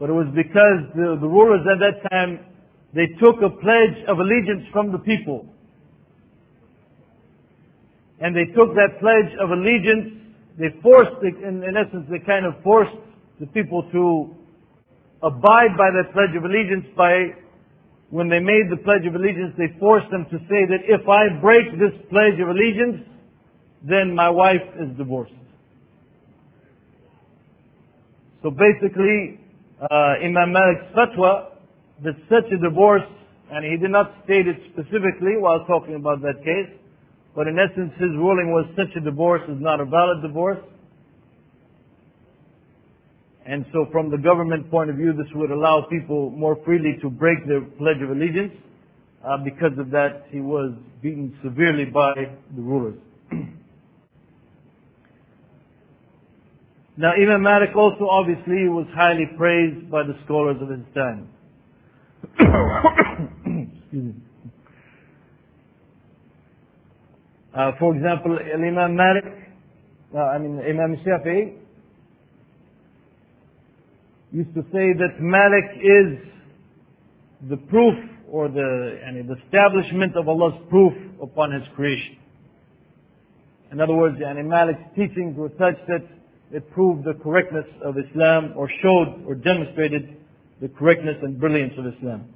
[0.00, 2.46] But it was because the, the rulers at that time,
[2.94, 5.44] they took a pledge of allegiance from the people.
[8.20, 10.21] And they took that pledge of allegiance,
[10.58, 12.96] they forced, in, in essence, they kind of forced
[13.40, 14.36] the people to
[15.22, 17.34] abide by that Pledge of Allegiance by,
[18.10, 21.40] when they made the Pledge of Allegiance, they forced them to say that if I
[21.40, 23.06] break this Pledge of Allegiance,
[23.88, 25.32] then my wife is divorced.
[28.42, 29.40] So basically,
[29.80, 31.52] uh, Imam Malik's fatwa
[32.02, 33.06] that such a divorce,
[33.50, 36.81] and he did not state it specifically while talking about that case,
[37.34, 40.60] but in essence his ruling was such a divorce is not a valid divorce,
[43.44, 47.10] and so from the government point of view, this would allow people more freely to
[47.10, 48.52] break their Pledge of Allegiance.
[49.24, 52.12] Uh, because of that, he was beaten severely by
[52.54, 52.98] the rulers.
[56.96, 61.28] now, Imam Malik also obviously was highly praised by the scholars of his time.
[67.54, 69.24] uh, for example, Imam Malik,
[70.14, 71.58] uh, I mean Imam Shafi'i,
[74.32, 76.32] used to say that Malik is
[77.50, 77.94] the proof
[78.30, 82.16] or the, I mean, the establishment of Allah's proof upon His creation.
[83.70, 86.04] In other words, yani Malik's teachings were such that
[86.50, 90.16] it proved the correctness of Islam or showed or demonstrated
[90.60, 92.32] the correctness and brilliance of Islam.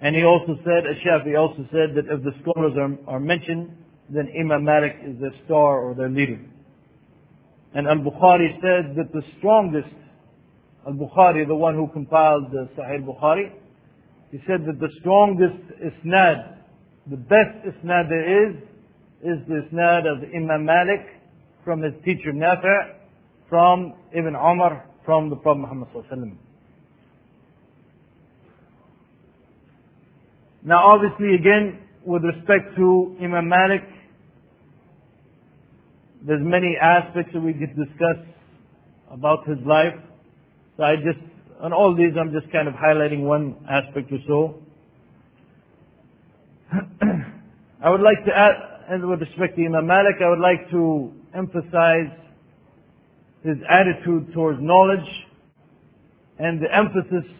[0.00, 3.70] And he also said, Shafi also said that if the scholars are, are mentioned,
[4.14, 6.40] then Imam Malik is their star or their leader.
[7.74, 9.88] And Al-Bukhari said that the strongest
[10.86, 13.52] Al-Bukhari, the one who compiled the Sahih Bukhari,
[14.30, 16.58] he said that the strongest isnad,
[17.08, 18.56] the best isnad there is,
[19.22, 21.06] is the isnad of Imam Malik
[21.64, 22.94] from his teacher Nafi'
[23.48, 25.88] from Ibn Umar from the Prophet Muhammad
[30.64, 33.82] Now obviously again, with respect to Imam Malik,
[36.26, 38.16] there's many aspects that we could discuss
[39.10, 39.94] about his life.
[40.76, 41.18] So I just,
[41.60, 44.62] on all these, I'm just kind of highlighting one aspect or so.
[47.84, 48.54] I would like to add,
[48.88, 52.16] and with respect to Imam Malik, I would like to emphasize
[53.42, 55.08] his attitude towards knowledge
[56.38, 57.30] and the emphasis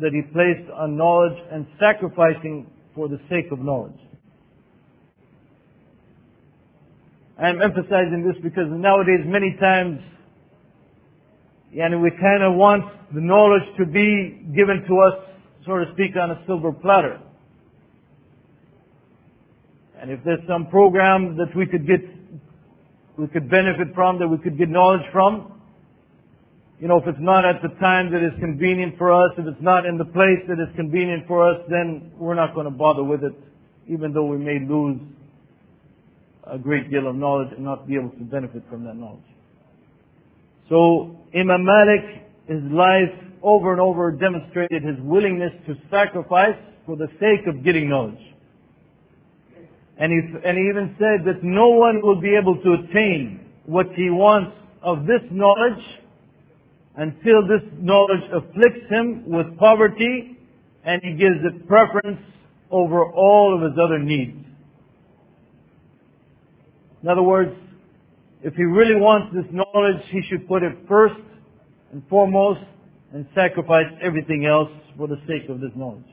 [0.00, 3.98] that he placed on knowledge and sacrificing for the sake of knowledge.
[7.36, 10.00] I am emphasizing this because nowadays many times
[11.82, 15.14] and we kind of want the knowledge to be given to us,
[15.66, 17.20] so to speak, on a silver platter.
[20.00, 22.00] And if there's some program that we could get,
[23.18, 25.60] we could benefit from, that we could get knowledge from,
[26.80, 29.62] you know, if it's not at the time that is convenient for us, if it's
[29.62, 33.02] not in the place that is convenient for us, then we're not going to bother
[33.02, 33.34] with it,
[33.88, 35.00] even though we may lose
[36.46, 39.22] a great deal of knowledge and not be able to benefit from that knowledge.
[40.68, 47.08] So Imam Malik, his life over and over demonstrated his willingness to sacrifice for the
[47.20, 48.20] sake of getting knowledge.
[49.98, 53.86] And he, and he even said that no one will be able to attain what
[53.94, 55.82] he wants of this knowledge
[56.96, 60.38] until this knowledge afflicts him with poverty
[60.84, 62.20] and he gives it preference
[62.70, 64.36] over all of his other needs.
[67.04, 67.52] In other words,
[68.42, 71.20] if he really wants this knowledge, he should put it first
[71.92, 72.60] and foremost
[73.12, 76.08] and sacrifice everything else for the sake of this knowledge.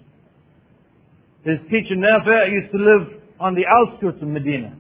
[1.46, 4.76] His teacher Nafi' used to live on the outskirts of Medina.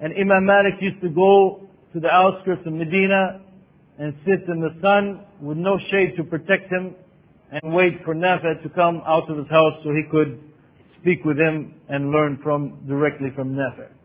[0.00, 3.42] And Imam Malik used to go to the outskirts of Medina
[3.98, 6.94] and sit in the sun with no shade to protect him
[7.52, 10.40] and wait for Nafi' to come out of his house so he could
[11.02, 13.99] speak with him and learn from directly from Nafi'.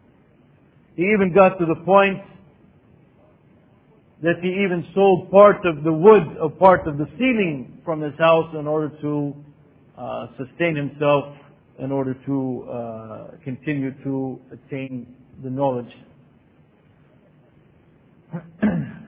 [0.96, 2.22] He even got to the point
[4.24, 8.18] that he even sold part of the wood of part of the ceiling from his
[8.18, 9.36] house in order to
[9.98, 11.36] uh, sustain himself,
[11.80, 15.92] in order to uh, continue to attain the knowledge.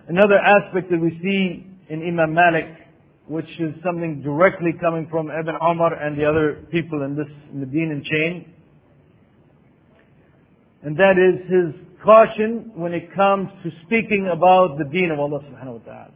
[0.10, 2.68] Another aspect that we see in Imam Malik,
[3.28, 8.04] which is something directly coming from Ibn Umar and the other people in this Medinan
[8.04, 8.54] chain,
[10.84, 15.40] and that is his caution when it comes to speaking about the deen of Allah
[15.42, 16.12] subhanahu wa ta'ala.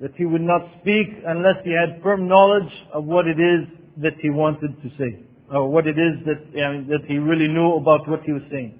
[0.00, 3.66] That he would not speak unless he had firm knowledge of what it is
[4.02, 8.08] that he wanted to say, or what it is that, that he really knew about
[8.08, 8.78] what he was saying.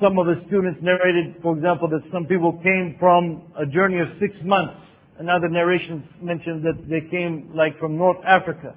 [0.00, 4.08] Some of the students narrated, for example, that some people came from a journey of
[4.20, 4.74] six months.
[5.18, 8.76] Another narration mentioned that they came like from North Africa.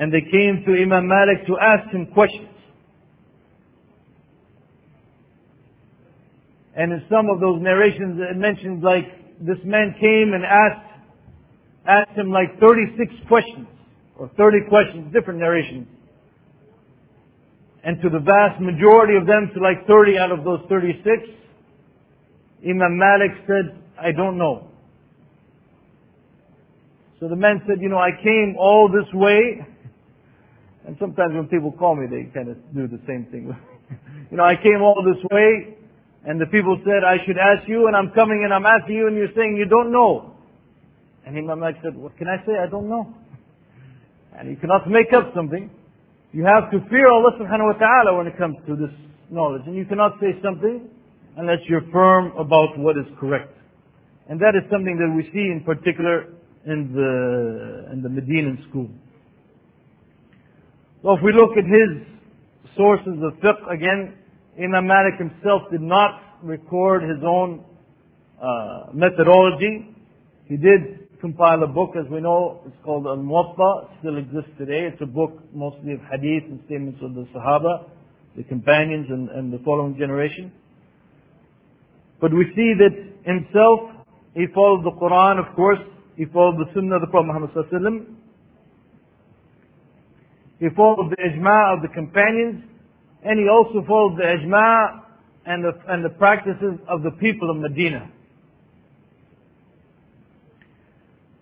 [0.00, 2.48] And they came to Imam Malik to ask him questions.
[6.74, 9.04] And in some of those narrations it mentions like
[9.40, 10.88] this man came and asked,
[11.86, 13.68] asked him like 36 questions,
[14.16, 15.86] or 30 questions, different narrations.
[17.84, 21.04] And to the vast majority of them, to like 30 out of those 36,
[22.64, 24.68] Imam Malik said, I don't know.
[27.20, 29.66] So the man said, you know, I came all this way.
[30.86, 33.52] And sometimes when people call me, they kind of do the same thing.
[34.30, 35.76] you know, I came all this way,
[36.24, 39.06] and the people said, I should ask you, and I'm coming and I'm asking you,
[39.06, 40.34] and you're saying you don't know.
[41.26, 42.56] And Imam Malik said, what can I say?
[42.56, 43.14] I don't know.
[44.36, 45.70] And you cannot make up something.
[46.32, 48.94] You have to fear Allah subhanahu wa ta'ala when it comes to this
[49.30, 49.62] knowledge.
[49.66, 50.88] And you cannot say something
[51.36, 53.52] unless you're firm about what is correct.
[54.28, 56.28] And that is something that we see in particular
[56.66, 58.88] in the, in the Medinan school.
[61.02, 62.04] So if we look at his
[62.76, 64.18] sources of fiqh, again,
[64.58, 67.64] Imam Malik himself did not record his own
[68.36, 69.96] uh, methodology.
[70.44, 74.90] He did compile a book, as we know, it's called Al-Muwatta, still exists today.
[74.92, 77.88] It's a book mostly of hadith and statements of the Sahaba,
[78.36, 80.52] the companions and, and the following generation.
[82.20, 82.92] But we see that
[83.24, 85.80] himself, he followed the Quran, of course,
[86.16, 88.19] he followed the Sunnah of the Prophet Muhammad Sallallahu
[90.60, 92.62] He followed the ijma' of the companions,
[93.24, 95.00] and he also followed the ijma'
[95.46, 98.12] and the, and the practices of the people of Medina.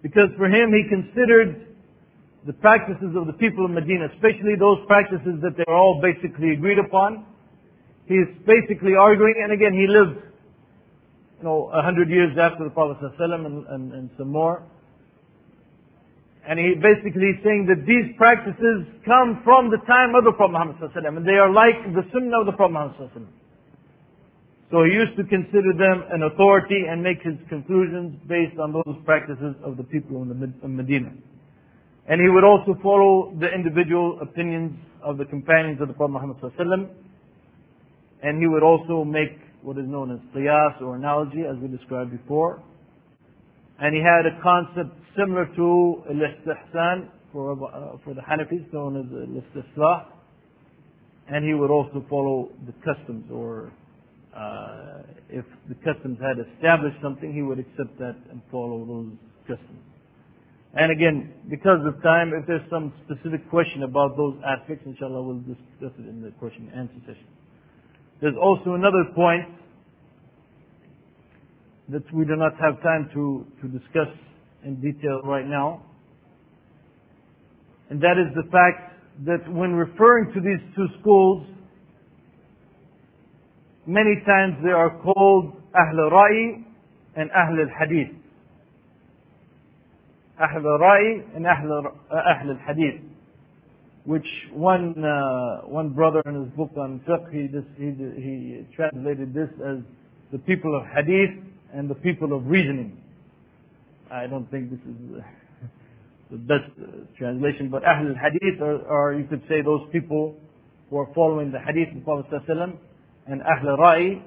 [0.02, 1.66] Because for him, he considered
[2.46, 6.52] the practices of the people of Medina, especially those practices that they are all basically
[6.52, 7.26] agreed upon.
[8.06, 10.22] He is basically arguing, and again, he lived,
[11.38, 14.62] you know, a hundred years after the Prophet ﷺ and, and, and some more.
[16.48, 20.56] And he basically is saying that these practices come from the time of the Prophet
[20.56, 23.28] Muhammad and they are like the sunnah of the Prophet Muhammad
[24.72, 28.96] So he used to consider them an authority and make his conclusions based on those
[29.04, 31.12] practices of the people in, the, Medina.
[32.08, 34.72] And he would also follow the individual opinions
[35.04, 36.40] of the companions of the Prophet Muhammad
[38.22, 42.10] and he would also make what is known as qiyas or analogy as we described
[42.10, 42.62] before.
[43.80, 49.06] And he had a concept similar to al-istihsan for, uh, for the Hanafis known as
[49.12, 50.06] al-istislah.
[51.28, 53.72] And he would also follow the customs or
[54.34, 59.12] uh, if the customs had established something, he would accept that and follow those
[59.46, 59.82] customs.
[60.74, 65.40] And again, because of time, if there's some specific question about those aspects, inshallah, we'll
[65.40, 67.26] discuss it in the question and answer session.
[68.20, 69.48] There's also another point
[71.90, 74.08] that we do not have time to, to discuss
[74.64, 75.82] in detail right now.
[77.90, 78.92] And that is the fact
[79.24, 81.46] that when referring to these two schools,
[83.86, 86.64] many times they are called Ahl Ra'i
[87.16, 88.14] and Ahl al-Hadith.
[90.38, 93.00] Ahl Ra'i and Ahl al-Hadith.
[94.04, 97.48] Which one, uh, one brother in his book on fiqh, he,
[97.82, 97.90] he,
[98.22, 99.78] he translated this as
[100.32, 103.00] the people of Hadith and the people of reasoning.
[104.10, 105.22] I don't think this is
[106.30, 110.36] the best uh, translation, but Ahl al-Hadith, or, or you could say those people
[110.90, 112.42] who are following the Hadith of Prophet
[113.26, 114.22] and Ahl al-Ra'i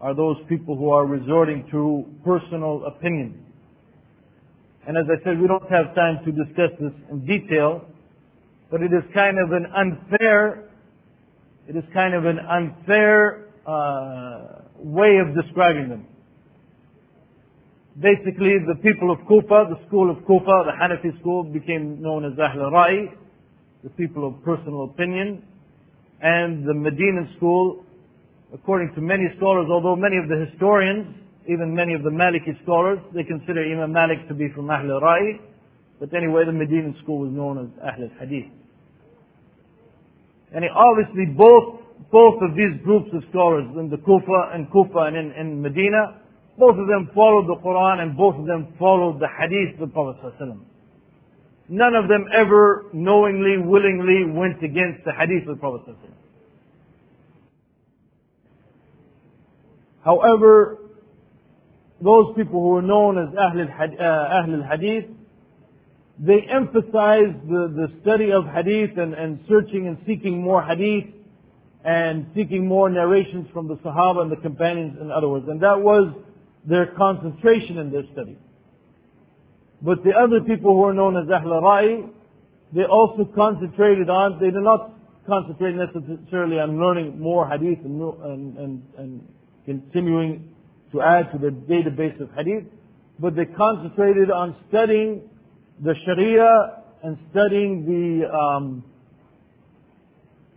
[0.00, 3.42] are those people who are resorting to personal opinion.
[4.86, 7.84] And as I said, we don't have time to discuss this in detail,
[8.70, 10.68] but it is kind of an unfair,
[11.66, 16.06] it is kind of an unfair uh, way of describing them.
[18.00, 22.38] Basically, the people of Kufa, the school of Kufa, the Hanafi school, became known as
[22.38, 23.06] Ahl Ra'i,
[23.82, 25.42] the people of personal opinion,
[26.20, 27.86] and the Medinan school
[28.54, 31.14] according to many scholars, although many of the historians,
[31.48, 35.38] even many of the Maliki scholars, they consider Imam Malik to be from Ahl Ra'i.
[35.98, 38.50] But anyway, the Medinan school was known as Ahl Hadith.
[40.54, 41.80] And obviously both,
[42.12, 46.22] both of these groups of scholars in the Kufa and Kufa and in, in Medina,
[46.58, 49.92] both of them followed the Quran and both of them followed the Hadith of the
[49.92, 50.58] Prophet ﷺ.
[51.68, 56.12] None of them ever knowingly, willingly went against the Hadith of the Prophet ﷺ.
[60.04, 60.78] However,
[62.00, 63.58] those people who are known as Ahl
[64.54, 65.14] al-Hadith, uh,
[66.18, 71.12] they emphasize the, the study of Hadith and, and searching and seeking more Hadith
[71.84, 75.46] and seeking more narrations from the Sahaba and the companions, in other words.
[75.48, 76.14] And that was
[76.66, 78.38] their concentration in their study.
[79.82, 82.10] But the other people who are known as Ahl al ra'i,
[82.74, 84.92] they also concentrated on, they did not
[85.26, 89.28] concentrate necessarily on learning more Hadith and, and, and, and
[89.64, 90.54] continuing
[90.92, 92.64] to add to the database of hadith,
[93.18, 95.22] but they concentrated on studying
[95.82, 98.84] the Sharia and studying the, um,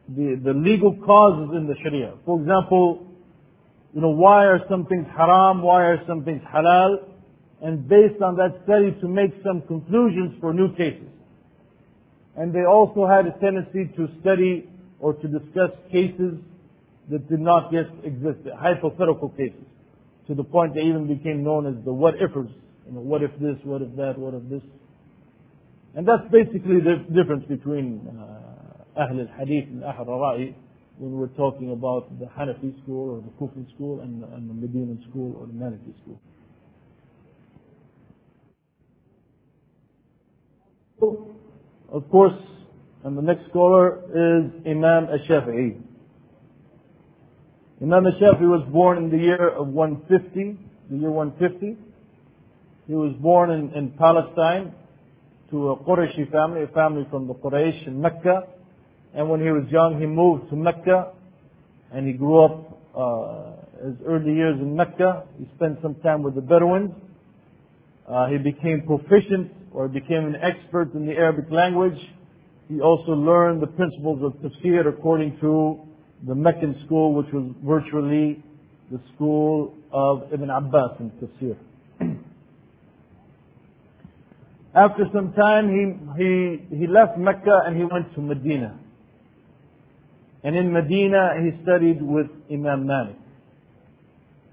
[0.07, 2.13] the, the legal causes in the Sharia.
[2.25, 3.08] For example,
[3.93, 6.97] you know, why are some things haram, why are some things halal,
[7.61, 11.07] and based on that study to make some conclusions for new cases.
[12.37, 14.69] And they also had a tendency to study
[14.99, 16.39] or to discuss cases
[17.09, 19.65] that did not yet exist, hypothetical cases,
[20.27, 22.51] to the point they even became known as the what-ifers.
[22.85, 24.61] You know, what if this, what if that, what if this.
[25.95, 30.53] And that's basically the difference between uh, Ahl al-Hadith and Ahl al-Ra'i
[30.99, 35.01] when we're talking about the Hanafi school or the Kufi school and, and the Medinan
[35.09, 36.19] school or the Maliki school.
[40.99, 41.35] So,
[41.91, 42.33] Of course,
[43.05, 45.81] and the next scholar is Imam al-Shafi'i.
[47.81, 50.59] Imam Shafi was born in the year of 150,
[50.91, 51.77] the year 150.
[52.87, 54.73] He was born in, in Palestine
[55.51, 58.47] to a Qurayshi family, a family from the Quraysh in Mecca.
[59.13, 61.13] And when he was young, he moved to Mecca
[61.91, 65.25] and he grew up uh, his early years in Mecca.
[65.37, 66.91] He spent some time with the Bedouins.
[68.07, 71.97] Uh, he became proficient or became an expert in the Arabic language.
[72.67, 75.79] He also learned the principles of tafsir according to
[76.27, 78.43] the Meccan school, which was virtually
[78.91, 81.57] the school of Ibn Abbas in Tafsir.
[84.75, 88.77] After some time, he, he, he left Mecca and he went to Medina.
[90.43, 93.17] And in Medina, he studied with Imam Malik.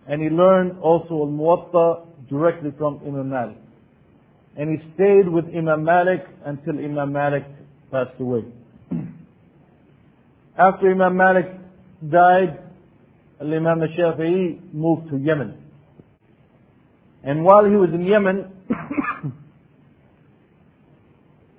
[0.09, 3.57] And he learned also Al-Muwatta directly from Imam Malik.
[4.57, 7.45] And he stayed with Imam Malik until Imam Malik
[7.91, 8.45] passed away.
[10.59, 11.47] After Imam Malik
[12.11, 12.59] died,
[13.41, 15.55] Imam Shafi'i moved to Yemen.
[17.22, 18.51] And while he was in Yemen,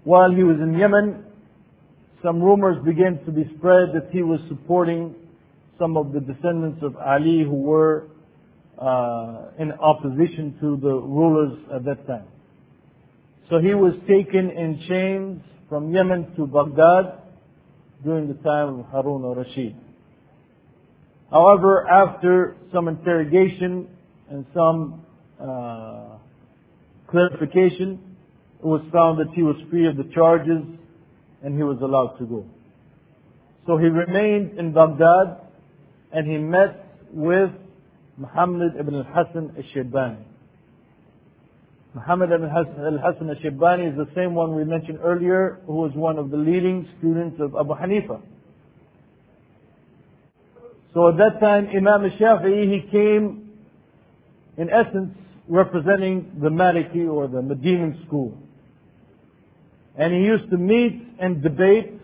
[0.03, 1.25] while he was in Yemen,
[2.23, 5.15] some rumors began to be spread that he was supporting
[5.77, 8.07] some of the descendants of Ali who were
[8.79, 12.27] uh, in opposition to the rulers at that time.
[13.49, 17.21] So he was taken in chains from Yemen to Baghdad
[18.03, 19.75] during the time of Harun al-Rashid.
[21.31, 23.87] However, after some interrogation
[24.29, 25.05] and some
[25.39, 26.17] uh,
[27.09, 27.99] clarification,
[28.59, 30.63] it was found that he was free of the charges
[31.43, 32.45] and he was allowed to go.
[33.65, 35.41] So he remained in Baghdad
[36.11, 37.51] and he met with
[38.17, 40.23] Muhammad ibn al-Hassan al-Shaybani.
[41.93, 46.31] Muhammad ibn al-Hasan al-Shaybani is the same one we mentioned earlier, who was one of
[46.31, 48.21] the leading students of Abu Hanifa.
[50.93, 53.51] So at that time, Imam al-Shafi'i, he came,
[54.57, 55.15] in essence,
[55.47, 58.37] representing the Maliki or the Medinan school.
[59.97, 61.99] And he used to meet and debate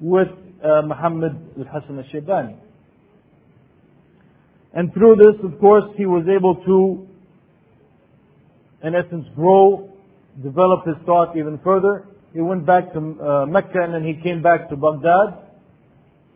[0.00, 0.28] with
[0.62, 2.56] uh, Muhammad al-Hasan al-Shaybani.
[4.74, 7.08] And through this, of course, he was able to,
[8.86, 9.90] in essence, grow,
[10.42, 12.06] develop his thought even further.
[12.34, 15.44] He went back to uh, Mecca and then he came back to Baghdad.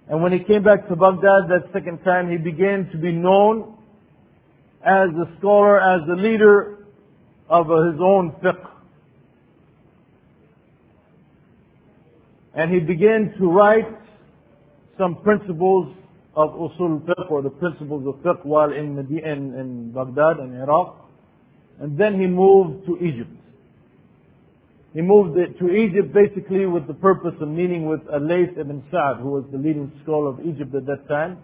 [0.08, 3.76] And when he came back to Baghdad that second time, he began to be known
[4.84, 6.86] as a scholar, as the leader
[7.48, 8.71] of his own fiqh.
[12.54, 13.88] And he began to write
[14.98, 15.94] some principles
[16.34, 20.96] of usul fiqh or the principles of fiqh while in, in, in Baghdad and Iraq.
[21.80, 23.30] And then he moved to Egypt.
[24.94, 29.30] He moved to Egypt basically with the purpose of meeting with Layth ibn Sa'd, who
[29.30, 31.38] was the leading scholar of Egypt at that time.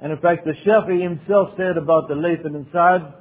[0.00, 3.12] And in fact, the Shafi himself said about the Layth ibn Sa'd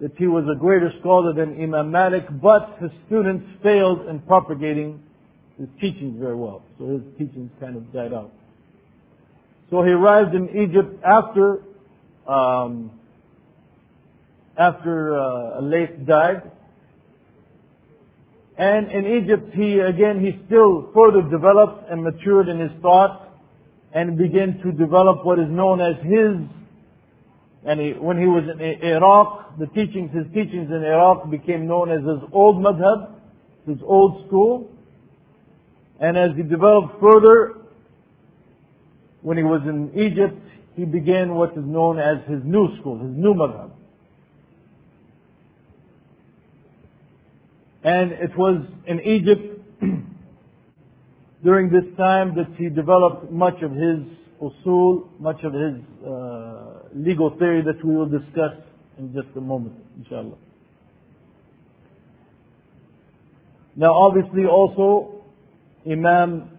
[0.00, 5.00] that he was a greater scholar than Imam Malik, but his students failed in propagating
[5.58, 6.62] his teachings very well.
[6.78, 8.32] So his teachings kind of died out.
[9.70, 11.62] So he arrived in Egypt after
[12.26, 12.90] um,
[14.56, 16.50] after uh, Layth died.
[18.56, 23.28] And in Egypt, he again he still further developed and matured in his thought,
[23.92, 26.46] and began to develop what is known as his.
[27.66, 31.90] And he, when he was in Iraq, the teachings, his teachings in Iraq became known
[31.90, 33.14] as his old madhab,
[33.66, 34.70] his old school.
[36.00, 37.54] And as he developed further,
[39.22, 40.40] when he was in Egypt,
[40.76, 43.70] he began what is known as his new school, his new madhab.
[47.84, 49.60] And it was in Egypt
[51.44, 54.00] during this time that he developed much of his
[54.42, 55.74] usul, much of his
[56.06, 58.52] uh, legal theory that we will discuss
[58.98, 60.36] in just a moment, inshallah.
[63.76, 65.13] Now obviously also
[65.90, 66.50] Imam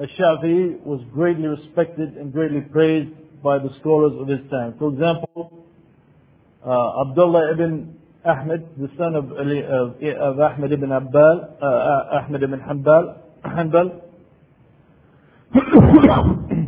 [0.00, 3.12] Ash-Shafi'i was greatly respected and greatly praised
[3.42, 4.74] by the scholars of his time.
[4.78, 5.66] For example,
[6.66, 12.60] uh, Abdullah ibn Ahmed, the son of, of, of Ahmed ibn Abbal, uh, Ahmed ibn
[12.60, 14.00] Hanbal, Hanbal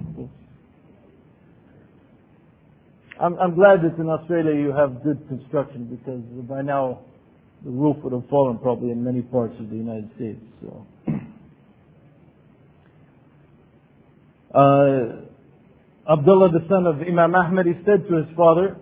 [3.19, 7.01] I'm, I'm glad that in Australia you have good construction because by now
[7.64, 10.41] the roof would have fallen probably in many parts of the United States.
[10.62, 10.87] So.
[14.57, 15.26] Uh,
[16.11, 18.78] Abdullah, the son of Imam Ahmad, he said to his father,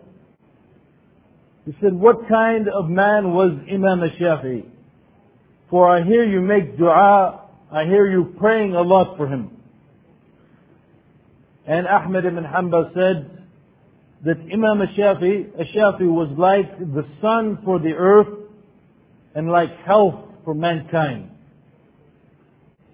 [1.66, 4.66] he said, what kind of man was Imam Shafi'i?
[5.70, 9.50] For I hear you make dua, I hear you praying a lot for him.
[11.66, 13.48] And Ahmad ibn Hanbal said
[14.24, 18.28] that Imam Shafi'i, Shafi'i was like the sun for the earth
[19.34, 21.30] and like health for mankind.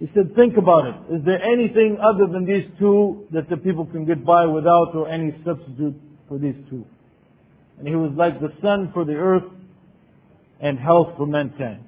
[0.01, 0.95] He said, think about it.
[1.13, 5.07] Is there anything other than these two that the people can get by without or
[5.07, 5.93] any substitute
[6.27, 6.83] for these two?
[7.77, 9.43] And he was like the sun for the earth
[10.59, 11.83] and health for mankind.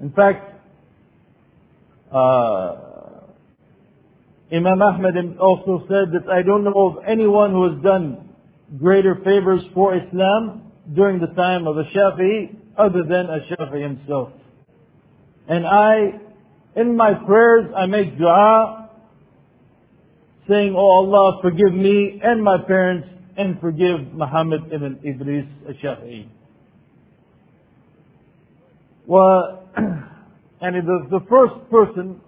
[0.00, 0.54] In fact,
[2.12, 2.76] uh,
[4.52, 8.28] Imam Ahmad also said that I don't know of anyone who has done
[8.78, 14.30] greater favors for Islam during the time of ash-Shafi'i other than a Shafi'i himself.
[15.48, 16.27] And I
[16.76, 18.90] in my prayers, I make dua
[20.48, 26.28] saying, Oh Allah, forgive me and my parents and forgive Muhammad ibn Idris al-Shafi'i.
[30.60, 32.20] And the, the first person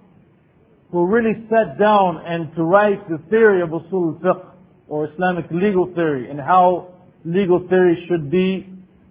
[0.93, 4.47] who really sat down and to write the theory of Usul fiqh
[4.89, 8.69] or Islamic legal theory and how legal theory should be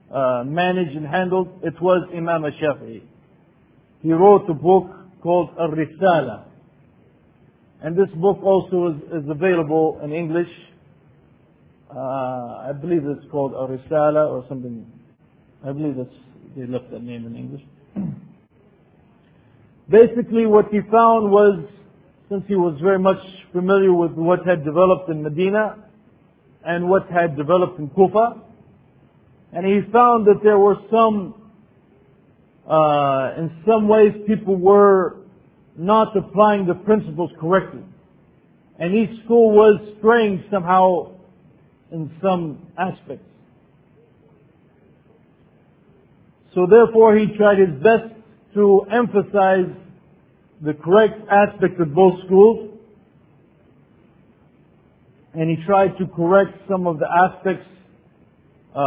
[0.10, 3.02] uh, managed and handled, it was Imam al-Shafi'i.
[4.02, 4.90] He wrote a book
[5.22, 6.46] called Ar-Risala.
[7.82, 10.50] And this book also is, is available in English.
[11.94, 14.86] Uh, I believe it's called Ar-Risala or something.
[15.66, 16.10] I believe that's,
[16.56, 17.62] they left that name in English.
[19.90, 21.66] Basically what he found was,
[22.30, 23.18] since he was very much
[23.52, 25.78] familiar with what had developed in Medina
[26.64, 28.42] and what had developed in Kufa,
[29.52, 31.39] and he found that there were some
[32.70, 35.18] uh, in some ways people were
[35.76, 37.84] not applying the principles correctly.
[38.78, 41.14] And each school was straying somehow
[41.92, 43.26] in some aspects.
[46.54, 48.14] So therefore he tried his best
[48.54, 49.76] to emphasize
[50.62, 52.70] the correct aspects of both schools
[55.34, 57.68] and he tried to correct some of the aspects
[58.76, 58.80] uh,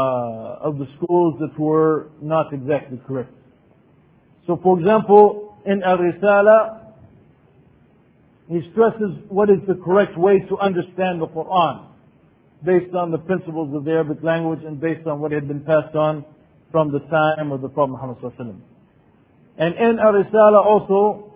[0.61, 3.33] of the schools that were not exactly correct.
[4.47, 6.82] So for example, in Al-Risala,
[8.49, 11.86] he stresses what is the correct way to understand the Quran
[12.64, 15.95] based on the principles of the Arabic language and based on what had been passed
[15.95, 16.24] on
[16.70, 18.62] from the time of the Prophet Muhammad
[19.59, 21.32] And in Ar-Risala also,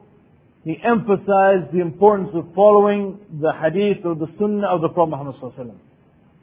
[0.65, 5.79] he emphasized the importance of following the hadith or the sunnah of the Prophet Muhammad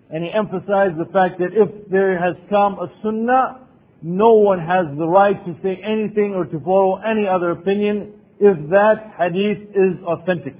[0.09, 3.62] And he emphasized the fact that if there has come a sunnah,
[4.03, 8.69] no one has the right to say anything or to follow any other opinion if
[8.69, 10.55] that hadith is authentic.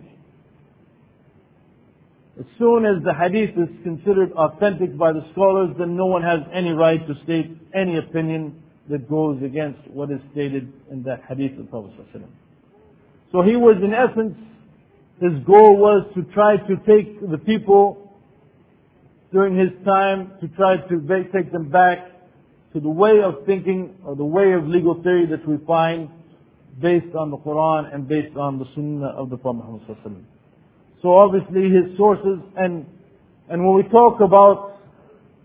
[2.40, 6.40] As soon as the hadith is considered authentic by the scholars, then no one has
[6.54, 11.60] any right to state any opinion that goes against what is stated in that hadith
[11.60, 12.32] of Prophet Sallallahu Alaihi Wasallam.
[13.34, 14.38] So he was in essence,
[15.20, 18.18] his goal was to try to take the people
[19.34, 22.13] during his time, to try to take them back
[22.74, 26.10] to the way of thinking or the way of legal theory that we find
[26.82, 30.26] based on the Quran and based on the Sunnah of the Prophet Muhammad
[31.02, 32.86] so obviously his sources and
[33.50, 34.80] and when we talk about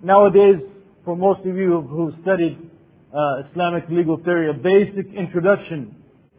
[0.02, 0.62] nowadays,
[1.04, 2.58] for most of you who studied
[3.12, 5.96] uh, Islamic legal theory, a basic introduction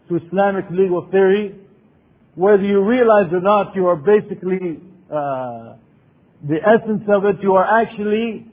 [0.08, 1.56] to Islamic legal theory,
[2.36, 4.80] whether you realize or not, you are basically
[5.12, 5.76] uh,
[6.48, 7.38] the essence of it.
[7.42, 8.48] You are actually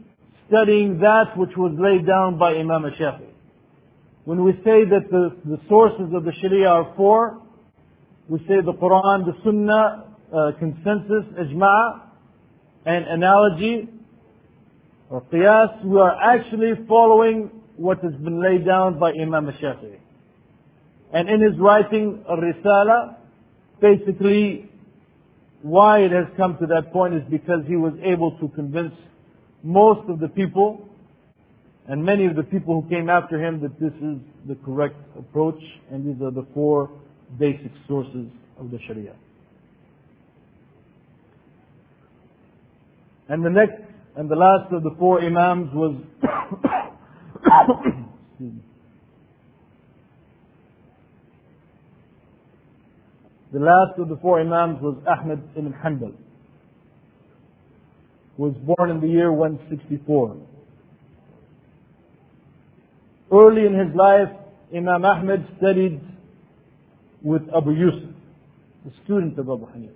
[0.48, 3.28] studying that which was laid down by Imam Shafi.
[4.24, 7.42] When we say that the, the sources of the Sharia are four,
[8.28, 12.00] we say the Quran, the Sunnah, uh, consensus, ijma'
[12.84, 13.88] and analogy
[15.08, 19.98] or qiyas, we are actually following what has been laid down by Imam Shafi'i.
[21.12, 23.16] And in his writing, Risala,
[23.80, 24.70] basically
[25.62, 28.94] why it has come to that point is because he was able to convince
[29.66, 30.88] most of the people
[31.88, 35.60] and many of the people who came after him that this is the correct approach
[35.90, 36.88] and these are the four
[37.36, 38.28] basic sources
[38.60, 39.14] of the Sharia.
[43.28, 43.82] And the next
[44.16, 45.96] and the last of the four Imams was
[53.52, 56.14] the last of the four Imams was Ahmed ibn Hanbal,
[58.36, 60.36] was born in the year 164.
[63.32, 64.28] Early in his life,
[64.74, 66.00] Imam Ahmed studied
[67.22, 68.14] with Abu Yusuf,
[68.84, 69.90] the student of Abu Hanifah.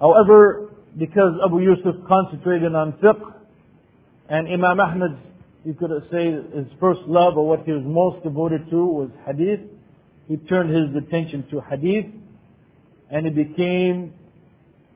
[0.00, 3.32] However, because Abu Yusuf concentrated on fiqh,
[4.28, 5.18] and Imam Ahmad,
[5.64, 9.60] you could say his first love or what he was most devoted to was hadith,
[10.26, 12.06] he turned his attention to hadith,
[13.10, 14.14] and he became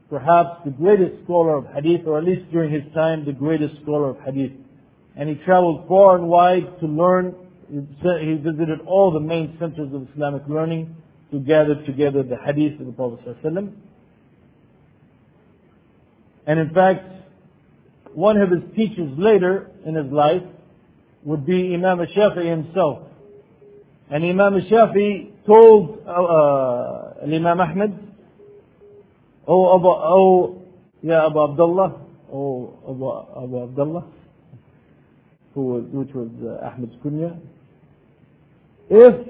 [0.08, 4.10] perhaps the greatest scholar of hadith, or at least during his time, the greatest scholar
[4.10, 4.52] of hadith.
[5.16, 7.34] And he traveled far and wide to learn.
[7.68, 10.94] He visited all the main centers of Islamic learning
[11.32, 13.72] to gather together the hadith of the Prophet ﷺ.
[16.46, 17.04] And in fact,
[18.14, 20.42] one of his teachers later in his life
[21.24, 23.02] would be Imam Shafi'i himself.
[24.08, 27.14] And Imam Shafi'i told uh, uh,
[29.46, 30.62] Oh Abu, oh,
[31.02, 32.00] yeah, Abu Abdullah,
[32.32, 34.04] oh Abu, Abu Abdullah,
[35.54, 37.38] who was, which was uh, Ahmed's kunya,
[38.90, 39.26] if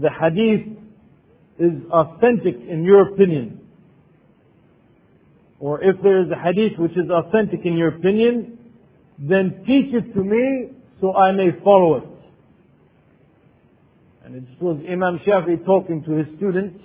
[0.00, 0.76] the hadith
[1.58, 3.60] is authentic in your opinion,
[5.60, 8.58] or if there is a hadith which is authentic in your opinion,
[9.18, 10.70] then teach it to me
[11.00, 12.04] so I may follow it.
[14.24, 16.82] And it was Imam Shafi talking to his students,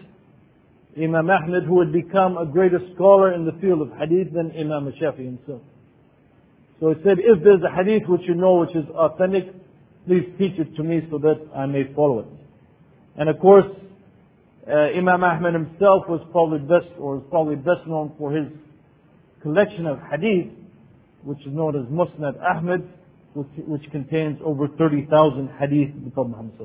[0.98, 4.92] Imam Ahmed, who had become a greater scholar in the field of hadith than Imam
[5.02, 5.62] Shafi himself.
[6.80, 9.54] So he said, if there's a hadith which you know which is authentic,
[10.08, 12.28] please teach it to me so that I may follow it.
[13.18, 13.66] And of course,
[14.68, 18.48] uh, Imam Ahmed himself was probably best, or is probably best known for his
[19.42, 20.52] collection of hadith,
[21.24, 22.88] which is known as Musnad Ahmed,
[23.34, 26.58] which, which contains over 30,000 hadith of the Prophet Muhammad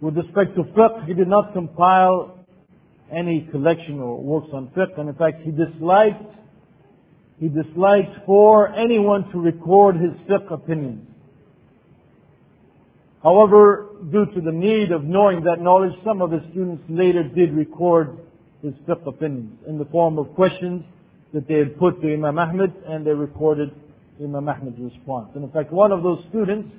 [0.00, 2.38] With respect to fiqh, he did not compile
[3.10, 6.22] any collection or works on fiqh, and in fact he disliked,
[7.40, 11.06] he disliked for anyone to record his fiqh opinions.
[13.22, 17.52] However, due to the need of knowing that knowledge, some of his students later did
[17.52, 18.18] record
[18.62, 20.84] his fiqh opinions in the form of questions
[21.34, 23.70] that they had put to Imam Ahmed and they recorded
[24.22, 25.30] Imam Ahmad's response.
[25.34, 26.70] And in fact, one of those students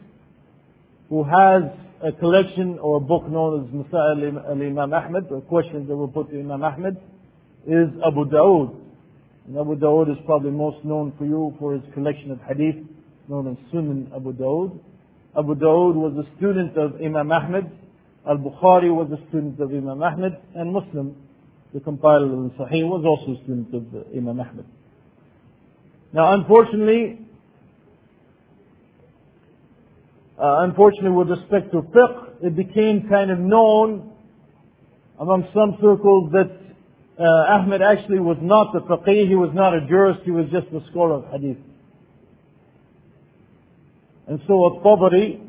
[1.10, 1.64] who has
[2.04, 6.32] a collection or a book known as Masail al-Imam Ahmad, or questions that were put
[6.32, 6.98] to Imam Ahmad,
[7.68, 8.76] is Abu Dawood.
[9.48, 12.86] And Abu Dawood is probably most known for you for his collection of hadith
[13.28, 14.80] known as Sunan Abu Dawood.
[15.38, 17.72] Abu Dawood was a student of Imam Ahmad.
[18.28, 20.42] Al-Bukhari was a student of Imam Ahmad.
[20.56, 21.16] And Muslim,
[21.74, 23.84] the compiler of the Sahih, was also a student of
[24.16, 24.66] Imam Ahmad.
[26.14, 27.29] Now, unfortunately,
[30.40, 34.14] uh, unfortunately, with respect to fiqh, it became kind of known
[35.20, 36.50] among some circles that
[37.20, 40.68] uh, Ahmed actually was not a faqih, he was not a jurist, he was just
[40.68, 41.58] a scholar of hadith.
[44.28, 45.42] And so At-Tabari,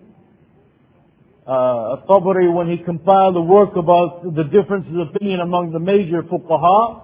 [1.47, 6.24] uh, At-Tabari, when he compiled a work about the differences of opinion among the major
[6.24, 7.03] fuqaha,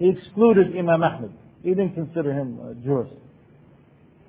[0.00, 1.30] he excluded Imam Ahmed.
[1.62, 3.12] He didn't consider him a jurist.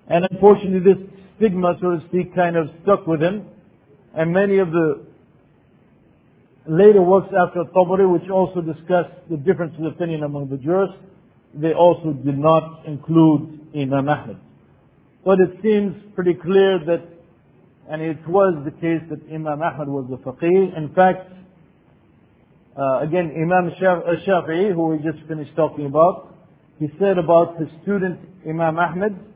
[0.08, 3.48] And unfortunately this stigma, so to speak, kind of stuck with him.
[4.16, 5.06] And many of the
[6.68, 10.98] later works after Tabari, which also discuss the difference of opinion among the jurists,
[11.54, 14.38] they also did not include Imam Ahmad.
[15.26, 17.02] But it seems pretty clear that,
[17.90, 20.78] and it was the case that Imam Ahmad was a faqih.
[20.78, 21.32] In fact,
[22.78, 26.36] uh, again, Imam Shafi'i, who we just finished talking about,
[26.80, 29.31] he said about his student Imam Ahmad,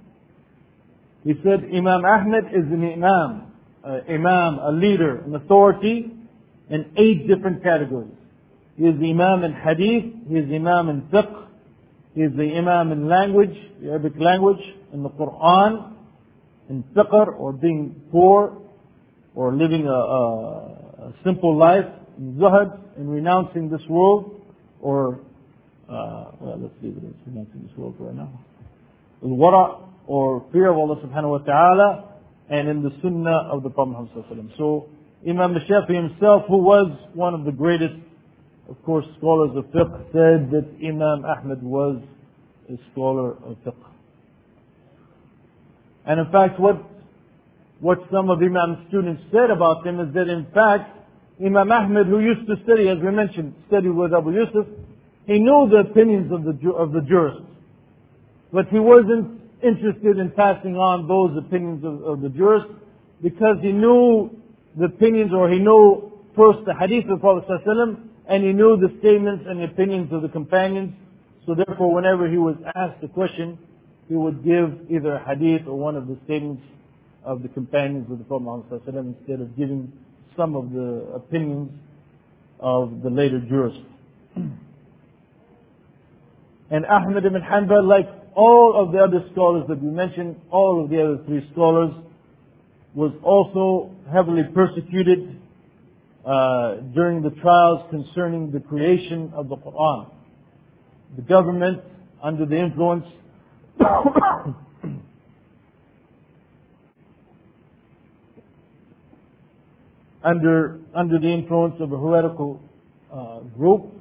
[1.26, 3.52] he said Imam Ahmed is an Imam,
[4.08, 6.12] Imam, a leader, an authority
[6.70, 8.14] in eight different categories.
[8.78, 11.48] He is the Imam in Hadith, he is the Imam in Fiqh,
[12.14, 14.62] he is the Imam in language, the Arabic language,
[14.94, 15.94] in the Quran,
[16.70, 18.62] in Faqr, or being poor,
[19.34, 21.86] or living a, a, a simple life,
[22.20, 24.42] in Zuhad, in renouncing this world,
[24.80, 25.20] or,
[25.90, 28.30] uh, well, let's see what it is, renouncing this world right now.
[29.24, 32.12] Al-Wara, or fear of Allah subhanahu wa ta'ala,
[32.50, 34.10] and in the Sunnah of the Prophet
[34.58, 34.88] So,
[35.28, 37.96] Imam Shafi himself, who was one of the greatest,
[38.70, 42.02] of course, scholars of fiqh, said that Imam Ahmad was
[42.70, 43.74] a scholar of fiqh.
[46.06, 46.78] And in fact, what,
[47.80, 50.92] what some of Imam's students said about him is that in fact,
[51.44, 54.68] Imam Ahmad, who used to study, as we mentioned, studied with Abu Yusuf,
[55.26, 57.42] he knew the opinions of the, of the jurists.
[58.54, 62.72] But he wasn't interested in passing on those opinions of, of the jurists
[63.22, 64.30] because he knew
[64.78, 67.50] the opinions or he knew first the hadith of Prophet
[68.28, 70.94] and he knew the statements and opinions of the companions.
[71.46, 73.58] So therefore whenever he was asked a question,
[74.08, 76.64] he would give either a hadith or one of the statements
[77.24, 79.92] of the companions of the Prophet instead of giving
[80.38, 81.72] some of the opinions
[82.60, 83.80] of the later jurists.
[84.36, 84.60] and
[86.86, 91.02] Ahmad ibn Hanbal, like all of the other scholars that we mentioned, all of the
[91.02, 91.94] other three scholars,
[92.94, 95.40] was also heavily persecuted
[96.26, 100.10] uh, during the trials concerning the creation of the Quran.
[101.16, 101.82] The government,
[102.22, 103.06] under the influence
[110.24, 112.62] under under the influence of a heretical
[113.14, 113.92] uh, group,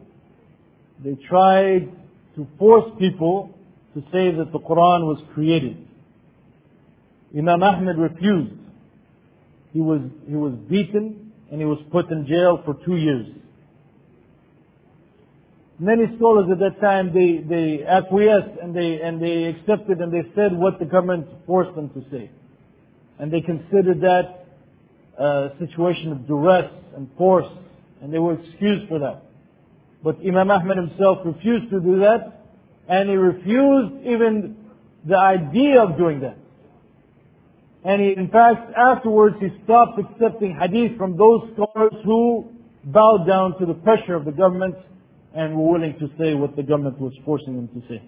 [1.04, 1.90] they tried
[2.36, 3.53] to force people
[3.94, 5.86] to say that the Quran was created.
[7.36, 8.54] Imam Ahmed refused.
[9.72, 13.26] He was, he was beaten and he was put in jail for two years.
[15.78, 20.28] Many scholars at that time, they, they acquiesced and they, and they accepted and they
[20.34, 22.30] said what the government forced them to say.
[23.18, 24.46] And they considered that
[25.18, 27.50] a situation of duress and force
[28.00, 29.22] and they were excused for that.
[30.02, 32.43] But Imam Ahmed himself refused to do that
[32.88, 34.56] and he refused even
[35.06, 36.38] the idea of doing that.
[37.84, 42.50] And he, in fact, afterwards he stopped accepting hadith from those scholars who
[42.84, 44.74] bowed down to the pressure of the government
[45.34, 48.02] and were willing to say what the government was forcing them to say.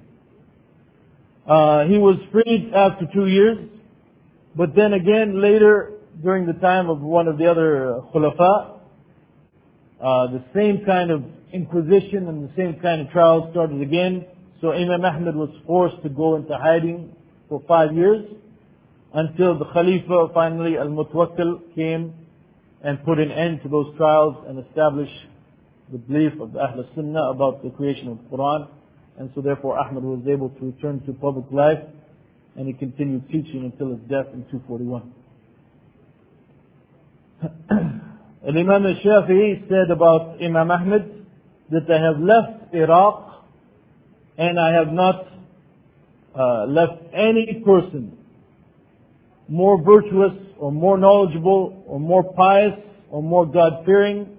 [1.47, 3.69] Uh, he was freed after two years,
[4.57, 8.79] but then again later, during the time of one of the other khulafa,
[10.01, 11.23] uh, the same kind of
[11.53, 14.27] inquisition and the same kind of trial started again.
[14.67, 17.15] So Imam Ahmed was forced to go into hiding
[17.49, 18.27] for five years
[19.15, 22.13] until the Khalifa finally Al-Mutawakkil came
[22.83, 25.15] and put an end to those trials and established
[25.93, 28.67] the belief of the Ahl Sunnah about the creation of the Quran.
[29.21, 31.79] And so therefore Ahmad was able to return to public life
[32.57, 35.15] and he continued teaching until his death in 241.
[38.43, 41.25] and Imam al-Shafi'i said about Imam Ahmad
[41.71, 43.27] that they have left Iraq
[44.39, 45.29] and I have not
[46.39, 48.17] uh, left any person
[49.49, 52.75] more virtuous or more knowledgeable or more pious
[53.11, 54.37] or more God-fearing.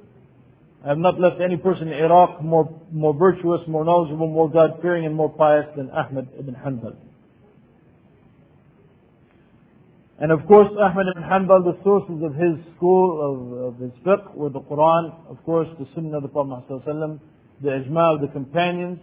[0.84, 5.06] I have not left any person in Iraq more, more virtuous, more knowledgeable, more God-fearing
[5.06, 6.96] and more pious than Ahmad ibn Hanbal.
[10.20, 14.34] And of course, Ahmad ibn Hanbal, the sources of his school, of, of his fiqh,
[14.34, 17.20] were the Quran, of course, the Sunnah of the Prophet ﷺ,
[17.62, 19.00] the ijma of the companions,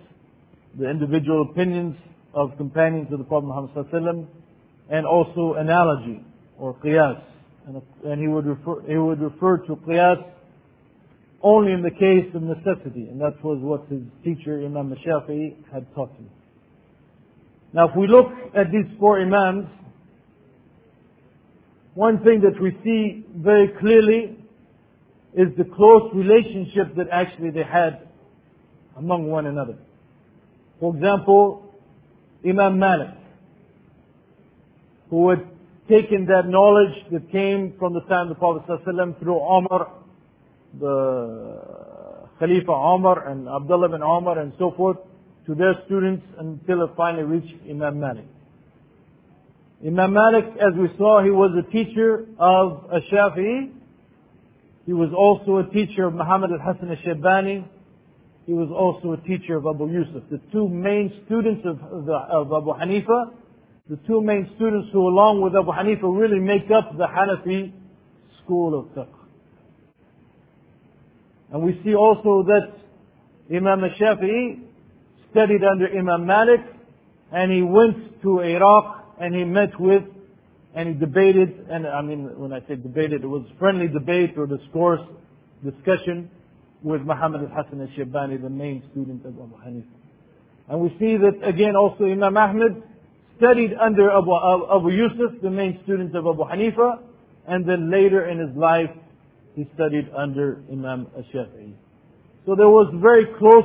[0.79, 1.97] the individual opinions
[2.35, 4.29] of companions of the Prophet Muhammad
[4.91, 6.25] and also analogy
[6.59, 7.23] or qiyas.
[7.67, 10.23] And, and he would refer he would refer to qiyas
[11.43, 15.87] only in the case of necessity, and that was what his teacher Imam Shafi'i had
[15.95, 16.31] taught him.
[17.75, 19.67] Now, if we look at these four imams,
[21.95, 24.39] one thing that we see very clearly
[25.35, 28.09] is the close relationship that actually they had
[28.97, 29.77] among one another.
[30.85, 31.63] For example,
[32.47, 33.09] Imam Malik,
[35.09, 35.47] who had
[35.89, 39.91] taken that knowledge that came from the time of the Prophet ﷺ through Omar,
[40.79, 44.99] the Khalifa Omar and Abdullah bin Omar and so forth,
[45.47, 48.27] to their students until it finally reached Imam Malik.
[49.87, 53.73] Imam Malik, as we saw, he was a teacher of Ash-Shafi'i.
[54.85, 57.69] He was also a teacher of Muhammad al-Hasan al-Shaybani.
[58.47, 60.23] He was also a teacher of Abu Yusuf.
[60.31, 63.33] The two main students of, of, of Abu Hanifa,
[63.89, 67.73] the two main students who along with Abu Hanifa really make up the Hanafi
[68.45, 69.09] school of fiqh.
[71.53, 72.73] And we see also that
[73.55, 74.61] Imam al-Shafi'i
[75.31, 76.61] studied under Imam Malik
[77.33, 80.03] and he went to Iraq and he met with
[80.75, 84.47] and he debated and I mean when I say debated it was friendly debate or
[84.47, 85.01] discourse
[85.65, 86.31] discussion
[86.85, 89.97] with Muhammad al-Hasan al-Shaybani the main student of Abu Hanifa.
[90.69, 92.83] And we see that again also Imam Ahmed
[93.39, 97.01] studied under Abu, uh, Abu Yusuf, the main student of Abu Hanifa,
[97.49, 98.91] and then later in his life
[99.57, 101.73] he studied under Imam al-Shafi'i.
[102.45, 103.65] So there was very close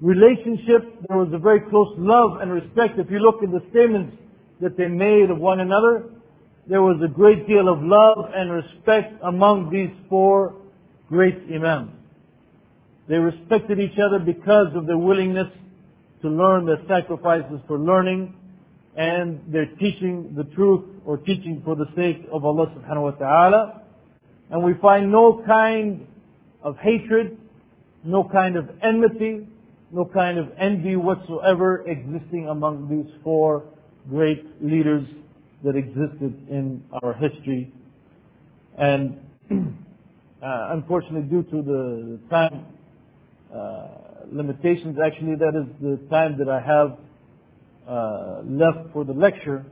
[0.00, 2.98] relationship, there was a very close love and respect.
[2.98, 4.16] If you look at the statements
[4.60, 6.10] that they made of one another,
[6.68, 10.54] there was a great deal of love and respect among these four
[11.08, 11.97] great imams.
[13.08, 15.48] They respected each other because of their willingness
[16.22, 18.34] to learn, their sacrifices for learning,
[18.96, 23.82] and their teaching the truth or teaching for the sake of Allah subhanahu wa ta'ala.
[24.50, 26.06] And we find no kind
[26.62, 27.38] of hatred,
[28.04, 29.46] no kind of enmity,
[29.92, 33.64] no kind of envy whatsoever existing among these four
[34.10, 35.06] great leaders
[35.64, 37.72] that existed in our history.
[38.76, 39.18] And
[39.50, 42.66] uh, unfortunately, due to the time
[44.30, 46.98] limitations, actually, that is the time that I have
[47.88, 49.64] uh, left for the lecture.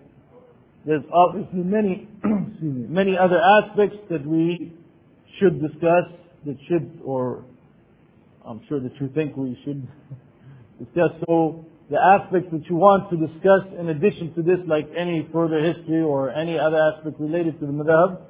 [0.85, 2.09] There's obviously many,
[2.61, 4.72] many other aspects that we
[5.39, 6.05] should discuss,
[6.47, 7.45] that should, or
[8.45, 9.87] I'm sure that you think we should
[10.79, 11.11] discuss.
[11.27, 15.59] So the aspects that you want to discuss in addition to this, like any further
[15.61, 18.20] history or any other aspect related to the madhab,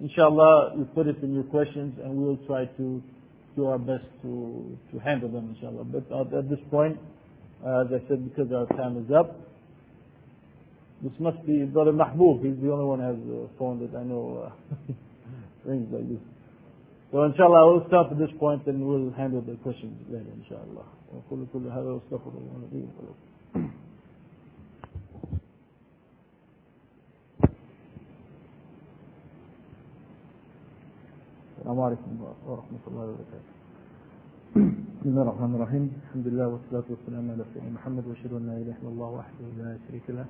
[0.00, 3.02] inshallah, you put it in your questions and we'll try to
[3.56, 5.84] do our best to, to handle them, inshallah.
[5.84, 6.98] But at this point,
[7.64, 9.36] uh, as I said, because our time is up,
[11.02, 12.44] this must be Brother Mahbub.
[12.44, 14.92] He's the only one who has a phone that I know uh,
[15.64, 16.20] rings like this.
[17.10, 20.86] So inshallah, we'll stop at this point and we'll handle the questions later, inshallah.
[31.70, 32.12] السلام عليكم
[32.50, 33.52] ورحمة الله وبركاته
[34.98, 38.74] بسم الله الرحمن الرحيم الحمد لله والصلاة والسلام على سيدنا محمد وأشهد أن لا إله
[38.82, 40.26] إلا الله وحده لا شريك له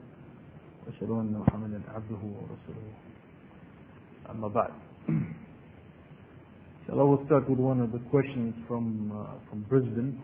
[0.84, 2.92] وأشهد أن محمدا عبده ورسوله
[4.36, 4.72] أما بعد
[6.84, 10.20] So I will start with one of the questions from uh, from Brisbane,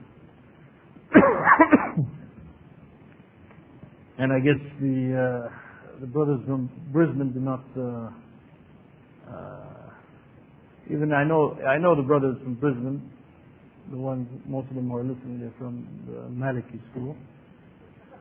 [4.20, 5.48] and I guess the uh,
[6.05, 8.12] the brothers from Brisbane did not uh,
[10.90, 13.02] even I know I know the brothers from Brisbane,
[13.90, 17.16] the ones most of them are listening they're from the Maliki school.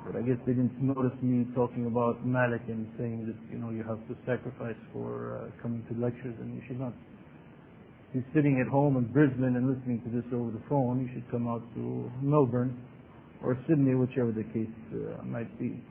[0.06, 3.72] But I guess they didn't notice me talking about Malik and saying that you know
[3.72, 6.94] you have to sacrifice for uh, coming to lectures and you should not
[8.14, 11.02] be sitting at home in Brisbane and listening to this over the phone.
[11.02, 12.78] You should come out to Melbourne
[13.44, 15.82] or Sydney, whichever the case uh, might be.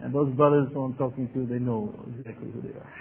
[0.00, 2.92] And those brothers who I'm talking to, they know exactly who they are.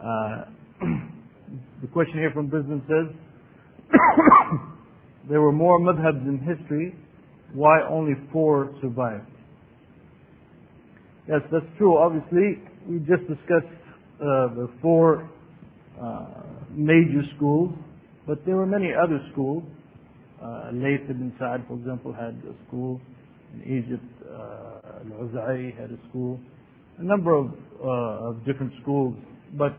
[0.48, 3.16] uh, the question here from Brisbane says,
[5.28, 6.94] there were more madhabs in history.
[7.54, 9.30] Why only four survived?
[11.28, 11.96] Yes, that's true.
[11.96, 13.66] Obviously, we just discussed
[14.20, 15.28] uh, the four
[16.00, 16.26] uh,
[16.70, 17.74] major schools,
[18.26, 19.64] but there were many other schools.
[20.42, 23.00] Uh, Layth ibn Sa'ad, for example, had a school.
[23.54, 26.38] In Egypt, uh, Al-Awza'i had a school.
[26.98, 27.46] A number of,
[27.82, 29.16] uh, of different schools.
[29.56, 29.78] But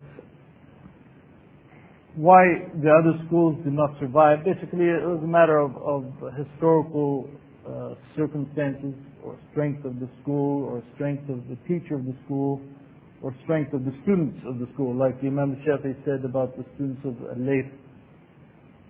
[2.17, 2.41] why
[2.81, 7.29] the other schools did not survive, basically it was a matter of, of historical
[7.61, 12.59] uh, circumstances or strength of the school or strength of the teacher of the school
[13.21, 14.97] or strength of the students of the school.
[14.97, 17.69] Like the Imam Shafi said about the students of Al-Layth.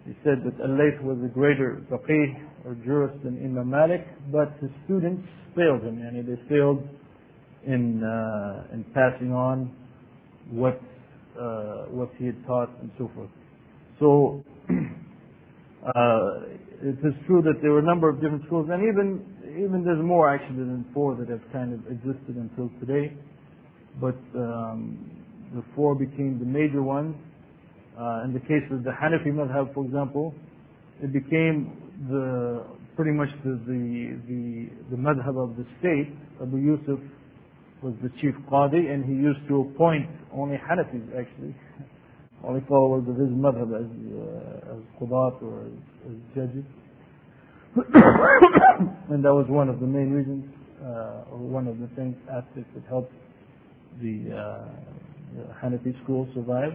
[0.05, 2.31] He said that Al-Layth was a greater faqih
[2.63, 5.99] or jurist than Imam Malik, but his students failed him.
[5.99, 6.79] and they failed
[7.65, 9.75] in, uh, in passing on
[10.49, 10.79] what,
[11.39, 13.29] uh, what he had taught and so forth.
[13.99, 19.25] So, uh, it is true that there were a number of different schools, and even
[19.57, 23.13] even there's more actually than four that have kind of existed until today.
[23.99, 24.99] But um,
[25.55, 27.15] the four became the major ones.
[27.99, 30.35] Uh, in the case of the Hanafi madhab, for example,
[31.01, 31.73] it became
[32.09, 32.63] the
[32.95, 36.13] pretty much the the the, the madhab of the state.
[36.39, 36.99] Of Abu Yusuf
[37.83, 41.55] was the chief qadi, and he used to appoint only Hanafis actually,
[42.43, 46.65] only followers of his madhab as uh, as qudat or as, as judges.
[49.09, 50.45] and that was one of the main reasons,
[50.81, 53.13] uh, or one of the things aspects that helped
[54.01, 54.65] the, uh,
[55.35, 56.73] the Hanafi school survive.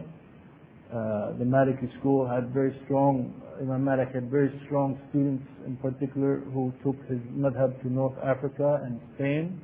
[0.92, 6.40] Uh, the Maliki school had very strong, Imam Malik had very strong students in particular
[6.52, 9.60] who took his madhab to North Africa and Spain,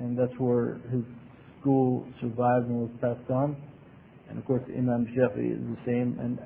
[0.00, 1.04] and that's where his
[1.60, 3.56] school survived and was passed on.
[4.28, 6.18] And of course, Imam Shafi is the same.
[6.20, 6.38] And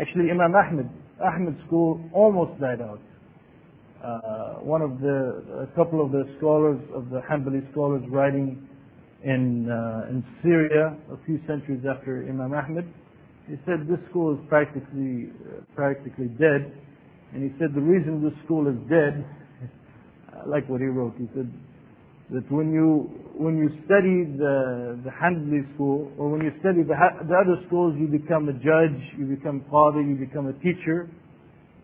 [0.00, 0.90] actually, Imam Ahmed,
[1.22, 3.00] Ahmed's school almost died out.
[4.02, 8.68] Uh, one of the, a couple of the scholars, of the Hanbali scholars writing
[9.24, 12.92] in, uh, in Syria a few centuries after Imam Ahmed,
[13.48, 16.74] he said this school is practically, uh, practically dead.
[17.32, 19.24] And he said the reason this school is dead,
[20.34, 21.50] I like what he wrote, he said
[22.30, 26.94] that when you, when you study the, the Hanbali school, or when you study the,
[27.28, 31.08] the other schools, you become a judge, you become father, you become a teacher,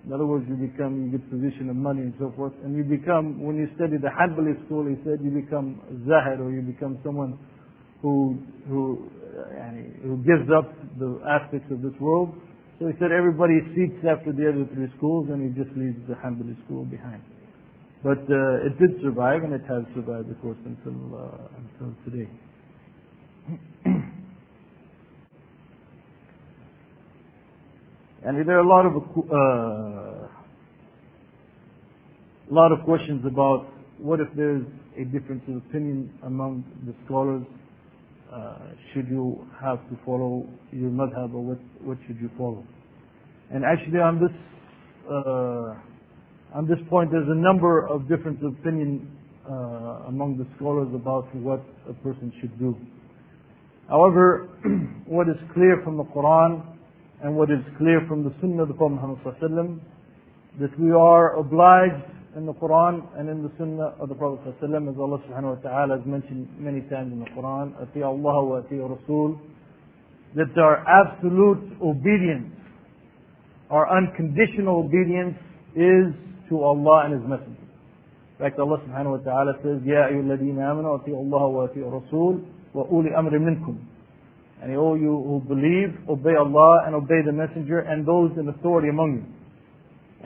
[0.05, 2.53] in other words, you become, you get position of money and so forth.
[2.65, 5.79] And you become, when you study the Hanbali school, he said, you become
[6.11, 7.39] zahid or you become someone
[8.03, 9.07] who, who,
[10.03, 12.35] who gives up the aspects of this world.
[12.81, 16.19] So he said everybody seeks after the other three schools and he just leaves the
[16.19, 17.23] Hanbali school behind.
[18.03, 22.29] But uh, it did survive and it has survived, of course, until, uh, until today.
[28.25, 28.95] And there are a lot of
[29.33, 30.29] uh,
[32.51, 33.67] a lot of questions about
[33.99, 34.65] what if there's
[34.97, 37.45] a difference of opinion among the scholars.
[38.33, 38.59] Uh,
[38.93, 42.65] should you have to follow your madhab or what, what should you follow?
[43.51, 44.33] And actually on this
[45.11, 45.92] uh,
[46.55, 49.09] on this point, there's a number of different opinions
[49.49, 52.77] uh, among the scholars about what a person should do.
[53.89, 54.49] However,
[55.07, 56.63] what is clear from the Quran
[57.23, 59.81] and what is clear from the Sunnah of the Prophet Muhammad
[60.61, 62.05] that we are obliged
[62.37, 65.99] in the Quran and in the Sunnah of the Prophet as Allah subhanahu wa ta'ala
[65.99, 67.73] has mentioned many times in the Quran,
[68.05, 69.41] Allah wa Rasul,
[70.35, 72.53] that our absolute obedience,
[73.71, 75.37] our unconditional obedience
[75.77, 76.13] is
[76.52, 77.62] to Allah and His Messenger.
[77.62, 82.36] In fact, Allah subhanahu wa ta'ala says, يا أيها الذين آمنوا أطيعوا الله وأطيعوا الرسول
[82.74, 83.78] وأولي أمر منكم
[84.62, 88.90] and all you who believe, obey Allah and obey the Messenger and those in authority
[88.90, 89.26] among you.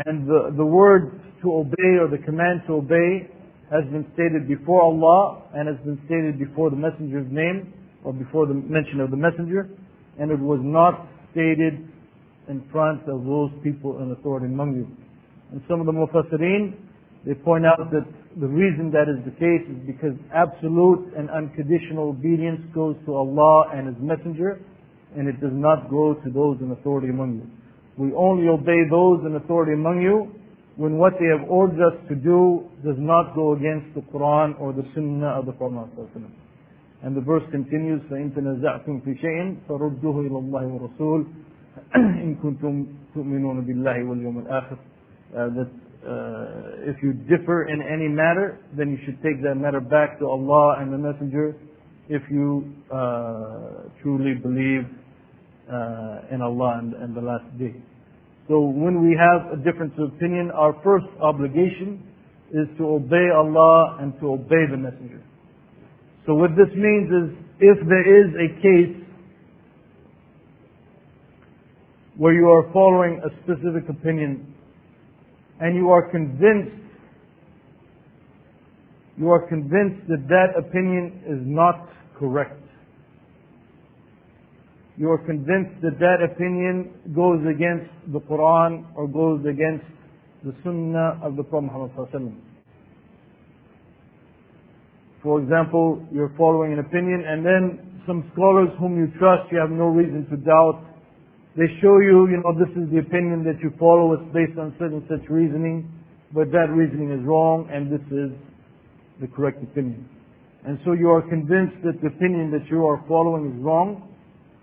[0.05, 3.27] And the, the word to obey or the command to obey
[3.69, 7.73] has been stated before Allah and has been stated before the Messenger's name
[8.03, 9.69] or before the mention of the Messenger
[10.19, 11.87] and it was not stated
[12.47, 14.87] in front of those people in authority among you.
[15.51, 16.73] And some of the Mufassirin,
[17.25, 18.05] they point out that
[18.39, 23.71] the reason that is the case is because absolute and unconditional obedience goes to Allah
[23.75, 24.59] and His Messenger,
[25.17, 27.47] and it does not go to those in authority among you.
[27.97, 30.31] We only obey those in authority among you
[30.77, 34.71] when what they have ordered us to do does not go against the Quran or
[34.71, 35.91] the Sunnah of the Prophet
[37.03, 41.25] And the verse continues, فَإِن تَنَزَعْتُمْ فِي شَيْءٍ فَرُدُّهُ إِلَى اللَّهِ وَرَسُولِ
[41.95, 44.77] إِن كُنتُمْ تُؤْمِنُونَ بِاللَّهِ وَالْيَوْمِ الْآخِرِ
[45.34, 45.70] uh, that
[46.06, 50.26] uh, if you differ in any matter, then you should take that matter back to
[50.26, 51.56] Allah and the Messenger
[52.08, 54.86] if you uh, truly believe
[55.66, 57.74] uh, in Allah and, and the last day.
[58.46, 62.06] So when we have a difference of opinion, our first obligation
[62.52, 65.22] is to obey Allah and to obey the Messenger.
[66.26, 69.06] So what this means is if there is a case
[72.16, 74.54] where you are following a specific opinion
[75.60, 76.86] and you are convinced
[79.18, 81.88] you are convinced that that opinion is not
[82.18, 82.60] correct.
[84.98, 89.84] You are convinced that that opinion goes against the Quran or goes against
[90.44, 92.42] the Sunnah of the Prophet Muhammad
[95.22, 99.70] For example, you're following an opinion and then some scholars whom you trust, you have
[99.70, 100.84] no reason to doubt,
[101.56, 104.76] they show you, you know, this is the opinion that you follow, it's based on
[104.78, 105.88] and such reasoning,
[106.34, 108.30] but that reasoning is wrong and this is
[109.20, 110.06] the correct opinion.
[110.66, 114.02] And so you are convinced that the opinion that you are following is wrong,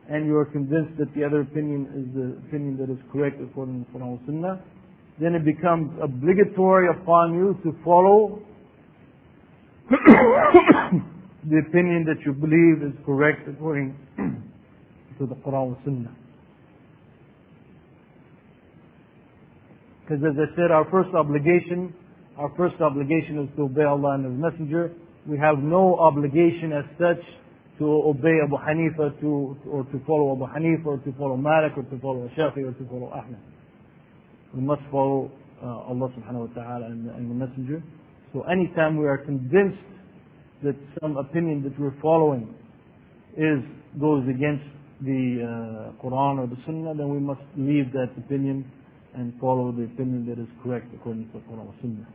[0.10, 3.86] and you are convinced that the other opinion is the opinion that is correct according
[3.86, 4.62] to the Quran and Sunnah,
[5.20, 8.42] then it becomes obligatory upon you to follow
[9.90, 13.96] the opinion that you believe is correct according
[15.18, 16.23] to the Quran and Sunnah.
[20.14, 21.94] Because as I said, our first obligation
[22.38, 24.92] our first obligation is to obey Allah and His Messenger.
[25.28, 27.22] We have no obligation as such
[27.78, 31.84] to obey Abu Hanifa to, or to follow Abu Hanifa or to follow Malik or
[31.84, 33.40] to follow Shafi or to follow Ahmed.
[34.54, 35.32] We must follow
[35.62, 37.84] uh, Allah subhanahu wa ta'ala and, and the Messenger.
[38.34, 39.82] So anytime we are convinced
[40.64, 42.54] that some opinion that we're following
[43.38, 43.62] is
[44.00, 44.66] goes against
[45.02, 48.66] the uh, Quran or the Sunnah, then we must leave that opinion
[49.16, 52.08] and follow the opinion that is correct according to the Quran and Sunnah.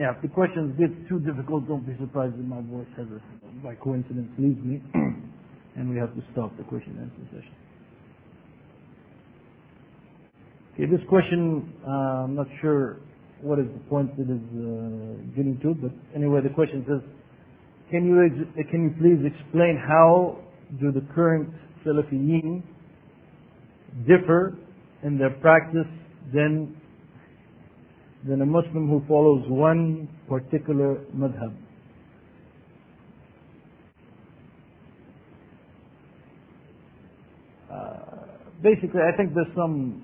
[0.00, 3.20] Yeah, if the questions get too difficult, don't be surprised that my voice has a,
[3.64, 4.82] by coincidence leaves me,
[5.76, 7.54] and we have to stop the question and answer session.
[10.74, 12.98] Okay, this question, uh, I'm not sure
[13.42, 17.02] what is the point it is uh, getting to, but anyway, the question says,
[17.90, 20.38] can you ex- can you please explain how
[20.80, 21.50] do the current
[21.84, 22.62] Salafiyin
[24.08, 24.56] differ
[25.04, 25.88] in their practice
[26.34, 26.79] than
[28.26, 31.54] than a Muslim who follows one particular madhab.
[37.70, 38.26] Uh,
[38.62, 40.02] basically, I think there's some.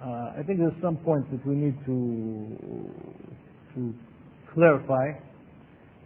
[0.00, 2.56] Uh, I think there's some points that we need to
[3.74, 3.94] to
[4.54, 5.12] clarify,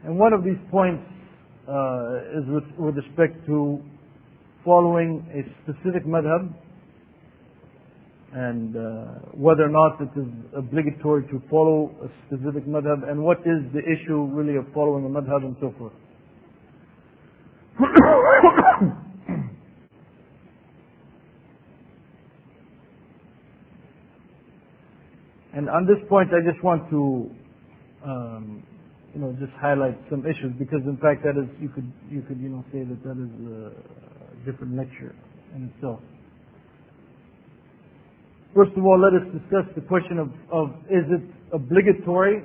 [0.04, 1.04] and one of these points
[1.68, 3.80] uh, is with, with respect to
[4.64, 6.52] following a specific madhab
[8.32, 8.80] and uh,
[9.34, 10.26] whether or not it is
[10.56, 15.08] obligatory to follow a specific madhab and what is the issue really of following a
[15.08, 15.92] madhab and so forth.
[25.54, 27.30] and on this point, I just want to,
[28.06, 28.62] um,
[29.12, 32.38] you know, just highlight some issues because, in fact, that is you could you could
[32.38, 33.72] you know say that that is a
[34.48, 35.16] different lecture
[35.56, 35.98] in itself.
[38.54, 41.22] First of all, let us discuss the question of, of is it
[41.52, 42.42] obligatory,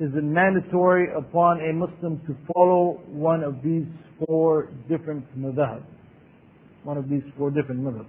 [0.00, 3.84] is it mandatory upon a Muslim to follow one of these
[4.24, 5.82] four different madhab?
[6.84, 8.06] One of these four different madhab.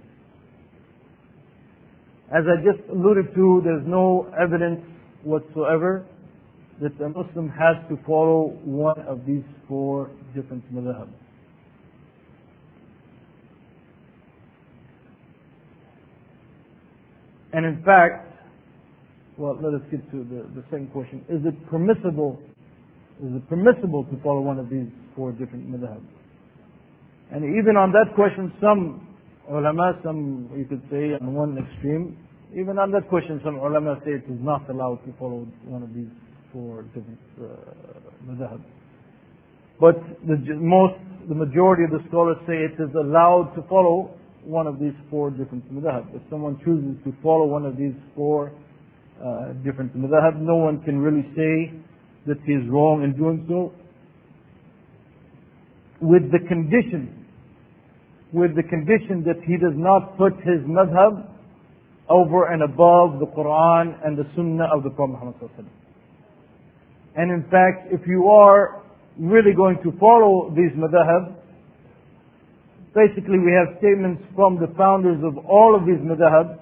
[2.32, 4.80] As I just alluded to, there's no evidence
[5.22, 6.06] whatsoever
[6.80, 11.08] that a Muslim has to follow one of these four different madhab.
[17.52, 18.26] And in fact,
[19.36, 21.24] well, let us get to the, the second question.
[21.28, 22.38] Is it permissible,
[23.24, 24.86] is it permissible to follow one of these
[25.16, 26.06] four different madhabs?
[27.32, 29.06] And even on that question, some
[29.50, 32.18] ulama, some you could say on one extreme,
[32.52, 35.94] even on that question, some ulama say it is not allowed to follow one of
[35.94, 36.10] these
[36.52, 37.46] four different uh,
[38.26, 38.64] madhabs.
[39.80, 39.96] But
[40.26, 44.10] the most, the majority of the scholars say it is allowed to follow
[44.44, 46.14] one of these four different madhab.
[46.14, 48.52] If someone chooses to follow one of these four
[49.20, 51.76] uh, different madhab, no one can really say
[52.26, 53.72] that he is wrong in doing so.
[56.00, 57.26] With the condition,
[58.32, 61.28] with the condition that he does not put his madhab
[62.08, 65.66] over and above the Quran and the Sunnah of the Prophet Muhammad
[67.14, 68.82] And in fact, if you are
[69.18, 71.39] really going to follow these madhab,
[72.94, 76.58] basically we have statements from the founders of all of these madhab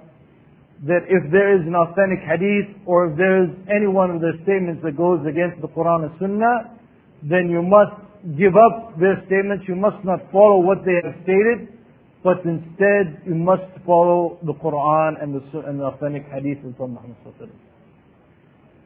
[0.87, 4.39] that if there is an authentic hadith or if there is any one of their
[4.47, 6.79] statements that goes against the Quran and Sunnah,
[7.27, 7.99] then you must
[8.39, 9.67] give up their statements.
[9.67, 11.75] You must not follow what they have stated,
[12.23, 17.19] but instead you must follow the Quran and the, and the authentic hadith from Muhammad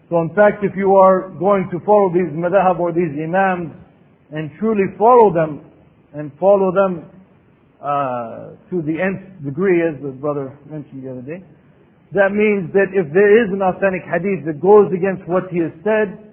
[0.08, 3.76] So in fact, if you are going to follow these madhab or these imams
[4.32, 5.60] and truly follow them
[6.14, 7.04] and follow them
[7.82, 11.42] uh, to the nth degree, as the brother mentioned the other day.
[12.12, 15.72] That means that if there is an authentic hadith that goes against what he has
[15.82, 16.32] said,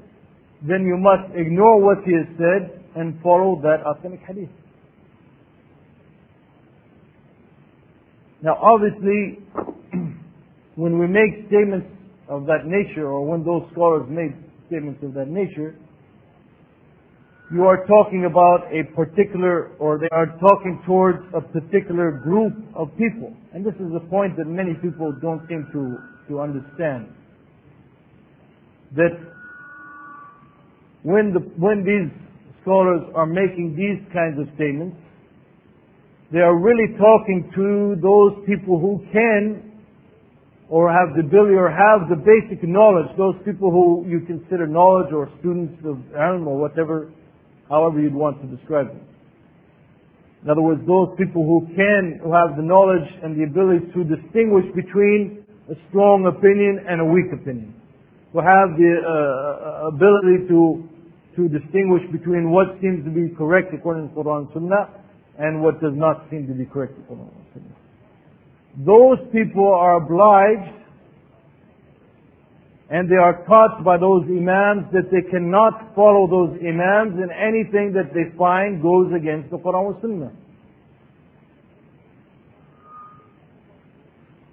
[0.61, 4.49] then you must ignore what he has said and follow that authentic hadith.
[8.41, 9.39] Now obviously,
[10.75, 11.87] when we make statements
[12.27, 14.35] of that nature, or when those scholars made
[14.67, 15.75] statements of that nature,
[17.51, 22.89] you are talking about a particular, or they are talking towards a particular group of
[22.95, 23.33] people.
[23.53, 25.97] And this is a point that many people don't seem to,
[26.29, 27.09] to understand.
[28.95, 29.17] That
[31.01, 32.13] when, the, when these
[32.61, 34.97] scholars are making these kinds of statements,
[36.31, 39.65] they are really talking to those people who can
[40.69, 45.11] or have the ability or have the basic knowledge, those people who you consider knowledge
[45.11, 47.09] or students of ilm or whatever
[47.69, 49.05] however you'd want to describe them.
[50.43, 54.07] In other words, those people who can, who have the knowledge and the ability to
[54.07, 57.75] distinguish between a strong opinion and a weak opinion.
[58.31, 60.87] Who have the uh, ability to,
[61.35, 64.85] to distinguish between what seems to be correct according to Quran and Sunnah
[65.37, 67.79] and what does not seem to be correct according to Quran and Sunnah.
[68.87, 70.78] Those people are obliged
[72.89, 77.93] and they are taught by those imams that they cannot follow those imams in anything
[77.93, 80.31] that they find goes against the Quran and Sunnah.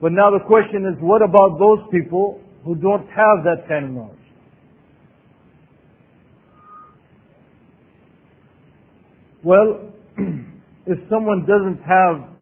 [0.03, 3.91] But now the question is, what about those people who don't have that kind of
[3.93, 4.27] knowledge?
[9.43, 9.93] Well,
[10.87, 12.37] if someone doesn't have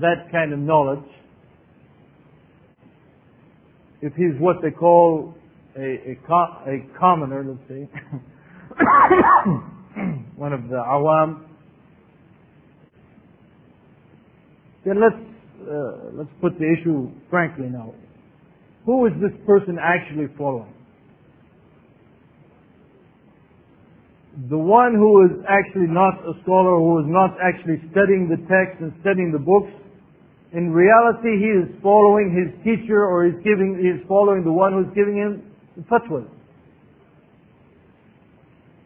[0.00, 1.04] that kind of knowledge,
[4.02, 5.34] if he's what they call
[5.76, 6.16] a, a,
[6.66, 7.88] a commoner, let's say,
[10.36, 11.44] one of the awam,
[14.84, 15.16] then let's
[15.68, 17.92] uh, let's put the issue frankly now.
[18.84, 20.72] Who is this person actually following?
[24.48, 28.80] The one who is actually not a scholar, who is not actually studying the text
[28.84, 29.72] and studying the books,
[30.52, 34.72] in reality, he is following his teacher or he's giving, he is following the one
[34.72, 35.42] who's giving him
[35.76, 36.26] the fatwa.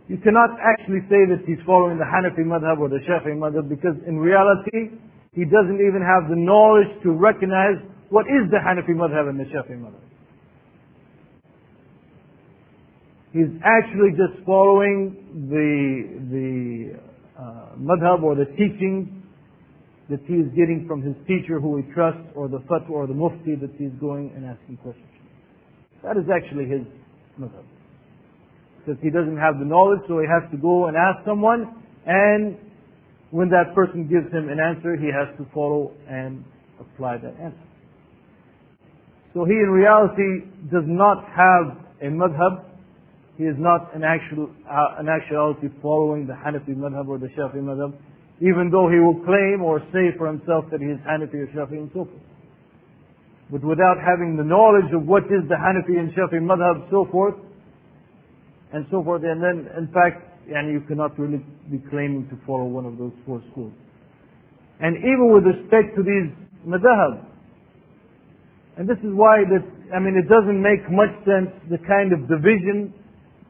[0.09, 3.95] You cannot actually say that he's following the Hanafi madhab or the Shafi'i madhab because
[4.09, 4.97] in reality,
[5.33, 7.79] he doesn't even have the knowledge to recognize
[8.09, 10.03] what is the Hanafi madhab and the Shafi'i madhab.
[13.33, 15.15] He's actually just following
[15.49, 19.20] the, the uh, madhab or the teachings
[20.11, 23.15] that he is getting from his teacher who he trusts or the fatwa or the
[23.15, 25.07] mufti that he is going and asking questions.
[26.03, 26.83] That is actually his
[27.39, 27.63] madhab.
[28.83, 32.59] Because he doesn't have the knowledge, so he has to go and ask someone, and
[33.31, 36.45] when that person gives him an answer, he has to follow and
[36.81, 37.69] apply that answer.
[39.33, 42.67] So he in reality does not have a madhab.
[43.39, 47.63] He is not an actual, uh, an actuality following the Hanafi madhab or the Shafi
[47.63, 47.95] madhab
[48.41, 51.77] even though he will claim or say for himself that he is Hanafi or Shafi
[51.77, 52.25] and so forth.
[53.53, 57.35] But without having the knowledge of what is the Hanafi and Shafi madhab, so forth,
[58.73, 62.65] and so forth, and then, in fact, and you cannot really be claiming to follow
[62.65, 63.73] one of those four schools.
[64.81, 66.33] And even with respect to these
[66.65, 67.27] madhab,
[68.79, 72.25] and this is why that, I mean, it doesn't make much sense, the kind of
[72.25, 72.95] division,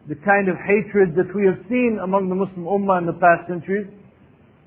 [0.08, 3.46] the kind of hatred that we have seen among the Muslim Ummah in the past
[3.46, 3.86] centuries,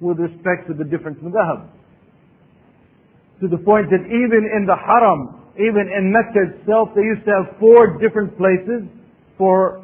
[0.03, 1.71] with respect to the different madhab.
[3.41, 7.31] To the point that even in the haram, even in Mecca itself, they used to
[7.31, 8.83] have four different places
[9.37, 9.83] for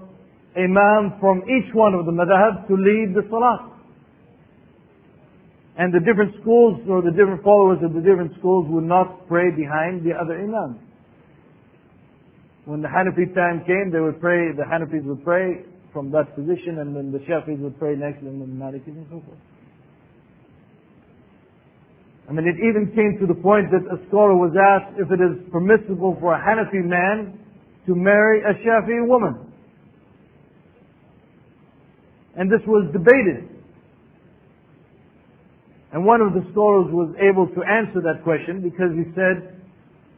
[0.57, 3.71] imam from each one of the madhab to lead the salah.
[5.77, 9.49] And the different schools or the different followers of the different schools would not pray
[9.51, 10.79] behind the other imam.
[12.65, 16.79] When the Hanafi time came, they would pray, the Hanafis would pray from that position
[16.79, 19.39] and then the Shafis would pray next and then the Malikis and so forth.
[22.29, 25.17] I mean, it even came to the point that a scholar was asked if it
[25.17, 27.39] is permissible for a Hanafi man
[27.87, 29.49] to marry a Shafi'i woman.
[32.37, 33.49] And this was debated.
[35.91, 39.57] And one of the scholars was able to answer that question because he said,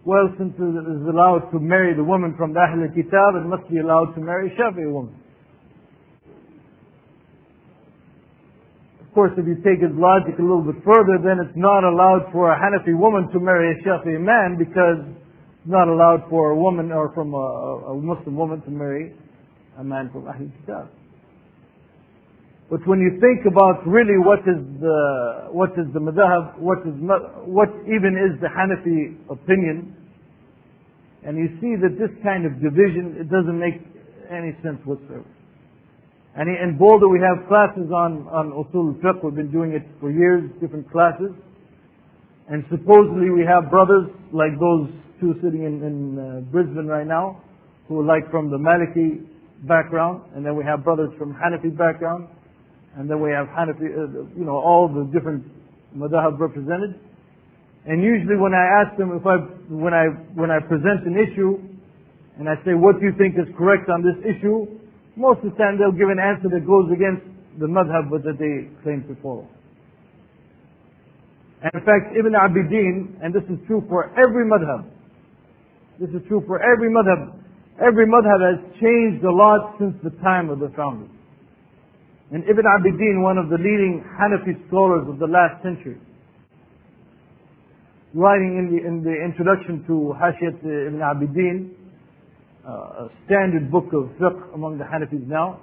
[0.04, 3.70] well, since it is allowed to marry the woman from the Ahl Kitab, it must
[3.72, 5.16] be allowed to marry a woman.
[9.12, 12.32] Of course, if you take his logic a little bit further, then it's not allowed
[12.32, 16.56] for a Hanafi woman to marry a Shafi'i man because it's not allowed for a
[16.56, 19.14] woman or from a, a Muslim woman to marry
[19.78, 20.88] a man from Ahl Kitab.
[22.70, 26.96] But when you think about really what is the what is the madhab, what is
[27.44, 29.92] what even is the Hanafi opinion,
[31.28, 33.84] and you see that this kind of division it doesn't make
[34.32, 35.28] any sense whatsoever.
[36.36, 39.24] And in Boulder we have classes on on usul fiqh.
[39.24, 41.32] We've been doing it for years, different classes,
[42.48, 44.88] and supposedly we have brothers like those
[45.20, 47.44] two sitting in, in uh, Brisbane right now,
[47.88, 49.28] who are like from the Maliki
[49.68, 52.28] background, and then we have brothers from Hanafi background
[52.96, 55.46] and then we have Hanafi, uh, you know, all the different
[55.96, 57.00] madhab represented.
[57.86, 59.38] And usually when I ask them if I,
[59.72, 61.58] when I, when I present an issue,
[62.38, 64.68] and I say, what do you think is correct on this issue?
[65.16, 67.28] Most of the time they'll give an answer that goes against
[67.60, 69.48] the madhab that they claim to follow.
[71.64, 74.88] And in fact, Ibn Abidin, and this is true for every madhab,
[76.00, 77.38] this is true for every madhab,
[77.78, 81.10] every madhab has changed a lot since the time of the founders.
[82.32, 86.00] And Ibn Abidin, one of the leading Hanafi scholars of the last century,
[88.16, 91.81] writing in the, in the introduction to Hashiyat Ibn Abidin,
[92.64, 95.60] Uh, a standard book of fiqh among the Hanafis now,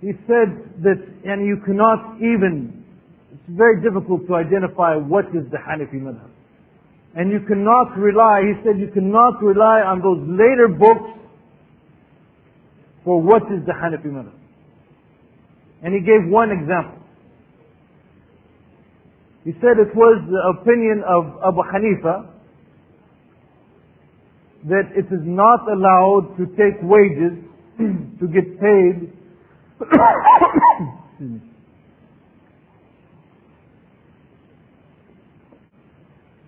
[0.00, 2.84] he said that and you cannot even,
[3.32, 6.28] it's very difficult to identify what is the Hanafi madhab.
[7.14, 11.18] And you cannot rely, he said you cannot rely on those later books
[13.04, 14.36] for what is the Hanafi madhab.
[15.82, 17.00] And he gave one example.
[19.44, 22.29] He said it was the opinion of Abu Hanifa
[24.68, 27.38] that it is not allowed to take wages
[28.20, 29.12] to get paid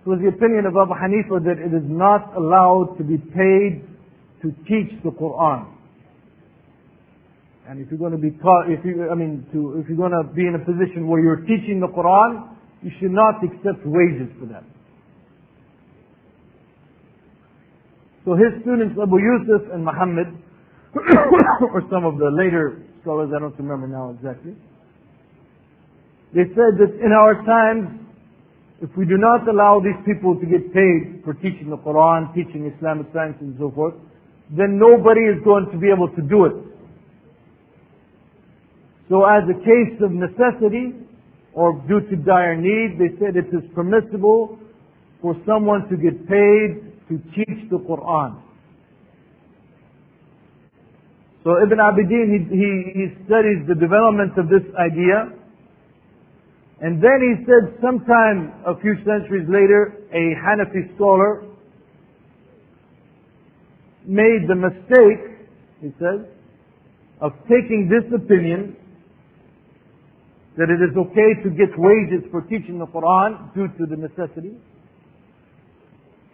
[0.03, 3.87] It was the opinion of Abu Hanifa that it is not allowed to be paid
[4.43, 5.71] to teach the Quran.
[7.69, 10.11] And if you're going to be taught, if you, I mean, to, if you're going
[10.11, 12.51] to be in a position where you're teaching the Quran,
[12.83, 14.65] you should not accept wages for that.
[18.25, 20.31] So his students, Abu Yusuf and Muhammad,
[21.75, 24.55] or some of the later scholars, I don't remember now exactly,
[26.33, 27.99] they said that in our times,
[28.81, 32.67] if we do not allow these people to get paid for teaching the Quran, teaching
[32.67, 33.95] Islamic science and so forth,
[34.51, 36.57] then nobody is going to be able to do it.
[39.09, 40.95] So as a case of necessity
[41.53, 44.59] or due to dire need, they said it is permissible
[45.21, 48.41] for someone to get paid to teach the Quran.
[51.45, 55.37] So Ibn Abidin, he, he, he studies the development of this idea.
[56.81, 61.45] And then he said sometime a few centuries later, a Hanafi scholar
[64.07, 65.47] made the mistake,
[65.81, 66.27] he says,
[67.21, 68.77] of taking this opinion
[70.57, 74.57] that it is okay to get wages for teaching the Quran due to the necessity.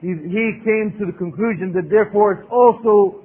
[0.01, 3.25] He, he came to the conclusion that therefore it's also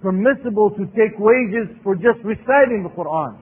[0.00, 3.38] permissible to take wages for just reciting the Quran.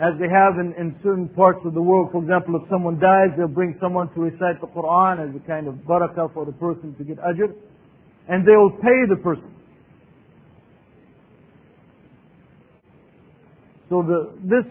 [0.00, 3.28] As they have in, in certain parts of the world, for example, if someone dies,
[3.36, 6.94] they'll bring someone to recite the Quran as a kind of barakah for the person
[6.98, 7.54] to get ajr,
[8.28, 9.48] and they will pay the person.
[13.88, 14.64] So the, this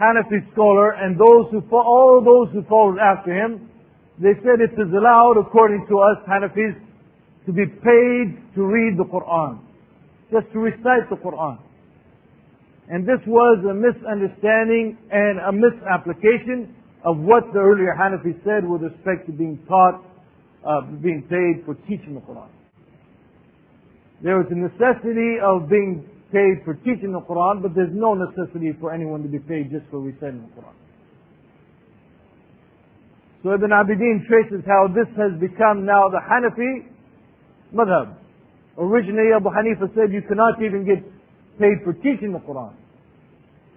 [0.00, 3.68] Hanafi scholar and those who, all those who followed after him,
[4.20, 6.76] they said it is allowed, according to us Hanafis,
[7.46, 9.60] to be paid to read the Quran.
[10.30, 11.58] Just to recite the Quran.
[12.88, 16.74] And this was a misunderstanding and a misapplication
[17.04, 20.04] of what the earlier Hanafi said with respect to being taught,
[20.66, 22.48] uh, being paid for teaching the Quran.
[24.22, 28.72] There is a necessity of being paid for teaching the Quran, but there's no necessity
[28.80, 30.81] for anyone to be paid just for reciting the Quran.
[33.42, 36.86] So Ibn Abidin traces how this has become now the Hanafi
[37.74, 38.14] madhab.
[38.78, 41.02] Originally Abu Hanifa said you cannot even get
[41.58, 42.72] paid for teaching the Quran.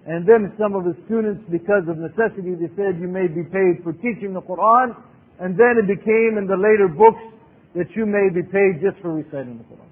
[0.06, 3.82] And then some of his students, because of necessity, they said you may be paid
[3.82, 4.94] for teaching the Quran.
[5.42, 7.20] And then it became in the later books
[7.74, 9.90] that you may be paid just for reciting the Quran.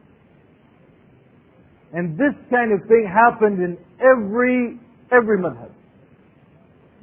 [1.99, 4.79] And this kind of thing happened in every,
[5.11, 5.74] every madhab.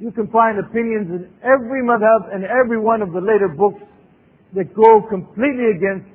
[0.02, 3.80] You can find opinions in every madhab and every one of the later books
[4.52, 6.10] that go completely against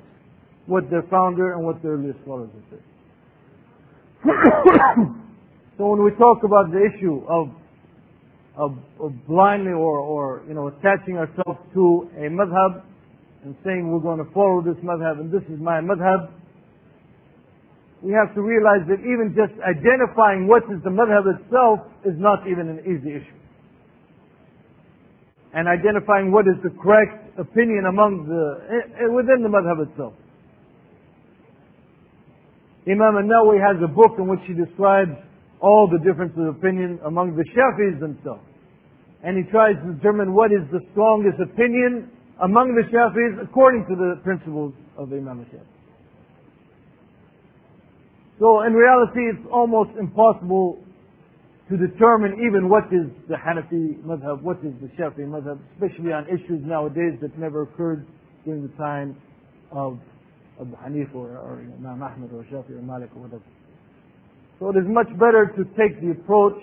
[0.65, 2.83] what their founder and what the earliest scholars have said.
[5.77, 7.47] so when we talk about the issue of,
[8.59, 12.83] of, of blindly or, or, you know, attaching ourselves to a madhab
[13.45, 16.27] and saying we're going to follow this madhab and this is my madhab,
[18.03, 22.43] we have to realize that even just identifying what is the madhab itself is not
[22.51, 23.36] even an easy issue.
[25.53, 30.13] And identifying what is the correct opinion among the, eh, within the madhab itself.
[32.87, 35.11] Imam al-Nawawi has a book in which he describes
[35.59, 38.43] all the differences of opinion among the Shafis themselves.
[39.23, 43.95] And he tries to determine what is the strongest opinion among the Shafis according to
[43.95, 45.77] the principles of Imam al-Shafi.
[48.39, 50.79] So in reality it's almost impossible
[51.69, 56.25] to determine even what is the Hanafi madhab, what is the Shafi madhab, especially on
[56.27, 58.07] issues nowadays that never occurred
[58.45, 59.17] during the time
[59.71, 59.99] of
[60.61, 63.43] Abu Hanifa or, or Imam Ahmad or Shafi or Malik or whatever.
[64.59, 66.57] So it is much better to take the approach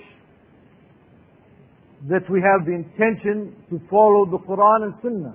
[2.09, 5.35] that we have the intention to follow the Quran and Sunnah.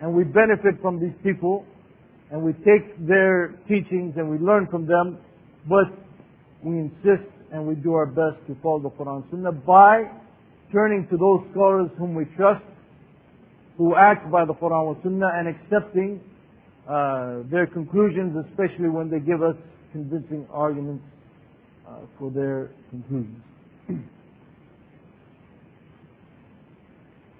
[0.00, 1.64] And we benefit from these people
[2.30, 5.18] and we take their teachings and we learn from them,
[5.68, 5.86] but
[6.62, 10.04] we insist and we do our best to follow the Quran and Sunnah by
[10.72, 12.62] turning to those scholars whom we trust,
[13.76, 16.20] who act by the Quran and Sunnah and accepting
[16.88, 19.56] uh, their conclusions, especially when they give us
[19.92, 21.04] convincing arguments
[21.88, 23.42] uh, for their conclusions.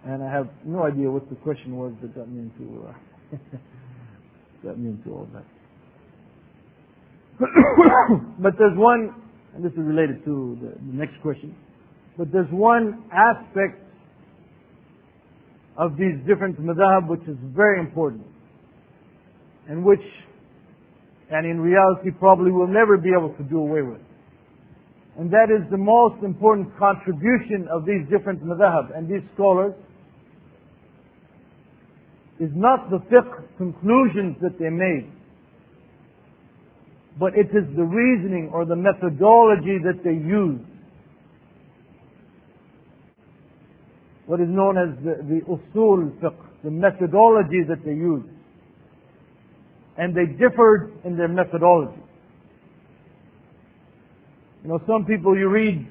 [0.04, 2.92] and I have no idea what the question was that got me into uh,
[4.64, 5.44] got me into all that.
[8.40, 9.14] but there's one,
[9.54, 11.54] and this is related to the, the next question.
[12.16, 13.82] But there's one aspect
[15.76, 18.26] of these different madhab which is very important
[19.68, 20.02] and which,
[21.30, 24.00] and in reality probably will never be able to do away with.
[25.18, 29.74] And that is the most important contribution of these different madhab and these scholars
[32.40, 35.10] is not the fiqh conclusions that they made,
[37.18, 40.60] but it is the reasoning or the methodology that they use.
[44.26, 48.24] What is known as the, the usul fiqh, the methodology that they use.
[49.98, 52.00] and they differed in their methodology.
[54.62, 55.86] You know, some people you read,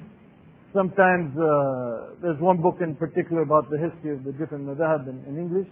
[0.74, 5.22] sometimes uh, there's one book in particular about the history of the different madhab in,
[5.28, 5.68] in English,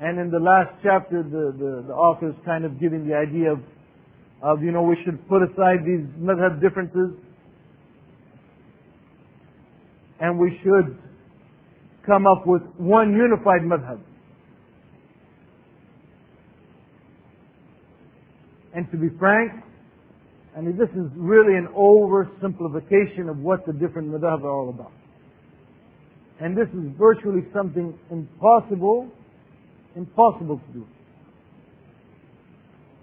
[0.00, 3.52] and in the last chapter, the, the, the author is kind of giving the idea
[3.52, 3.60] of,
[4.42, 7.16] of, you know, we should put aside these madhab differences,
[10.20, 10.98] and we should
[12.04, 14.00] come up with one unified madhab.
[18.74, 19.52] And to be frank,
[20.56, 24.92] I mean, this is really an oversimplification of what the different madhab are all about.
[26.40, 29.08] And this is virtually something impossible,
[29.94, 30.86] impossible to do.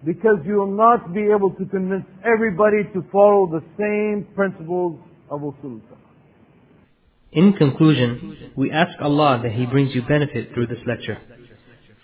[0.06, 5.00] Because you will not be able to convince everybody to follow the same principles
[5.30, 5.82] of usul
[7.32, 11.18] In conclusion, we ask Allah that He brings you benefit through this lecture.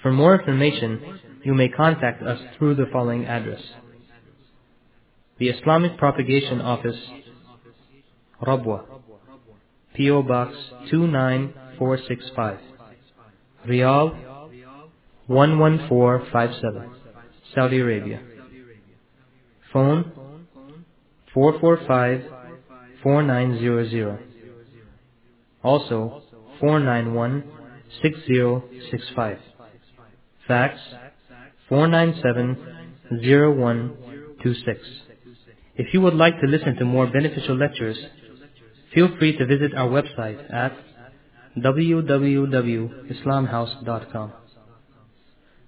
[0.02, 3.62] For more information, you may contact us through the following address.
[5.40, 6.98] The Islamic Propagation Office,
[8.42, 8.84] Rabwa,
[9.96, 10.24] P.O.
[10.24, 10.56] Box
[10.92, 12.60] 29465,
[13.68, 14.16] Riyadh
[15.28, 16.95] 11457,
[17.56, 18.19] Saudi Arabia.
[19.72, 20.11] Phone
[21.34, 22.22] 445
[23.02, 24.19] 4900.
[25.64, 26.22] Also
[26.60, 27.44] 491
[28.02, 29.38] 6065.
[30.48, 30.80] Fax
[31.69, 32.57] 497-0126.
[35.76, 37.98] If you would like to listen to more beneficial lectures,
[38.94, 40.73] feel free to visit our website at
[41.57, 44.34] www.islamhouse.com.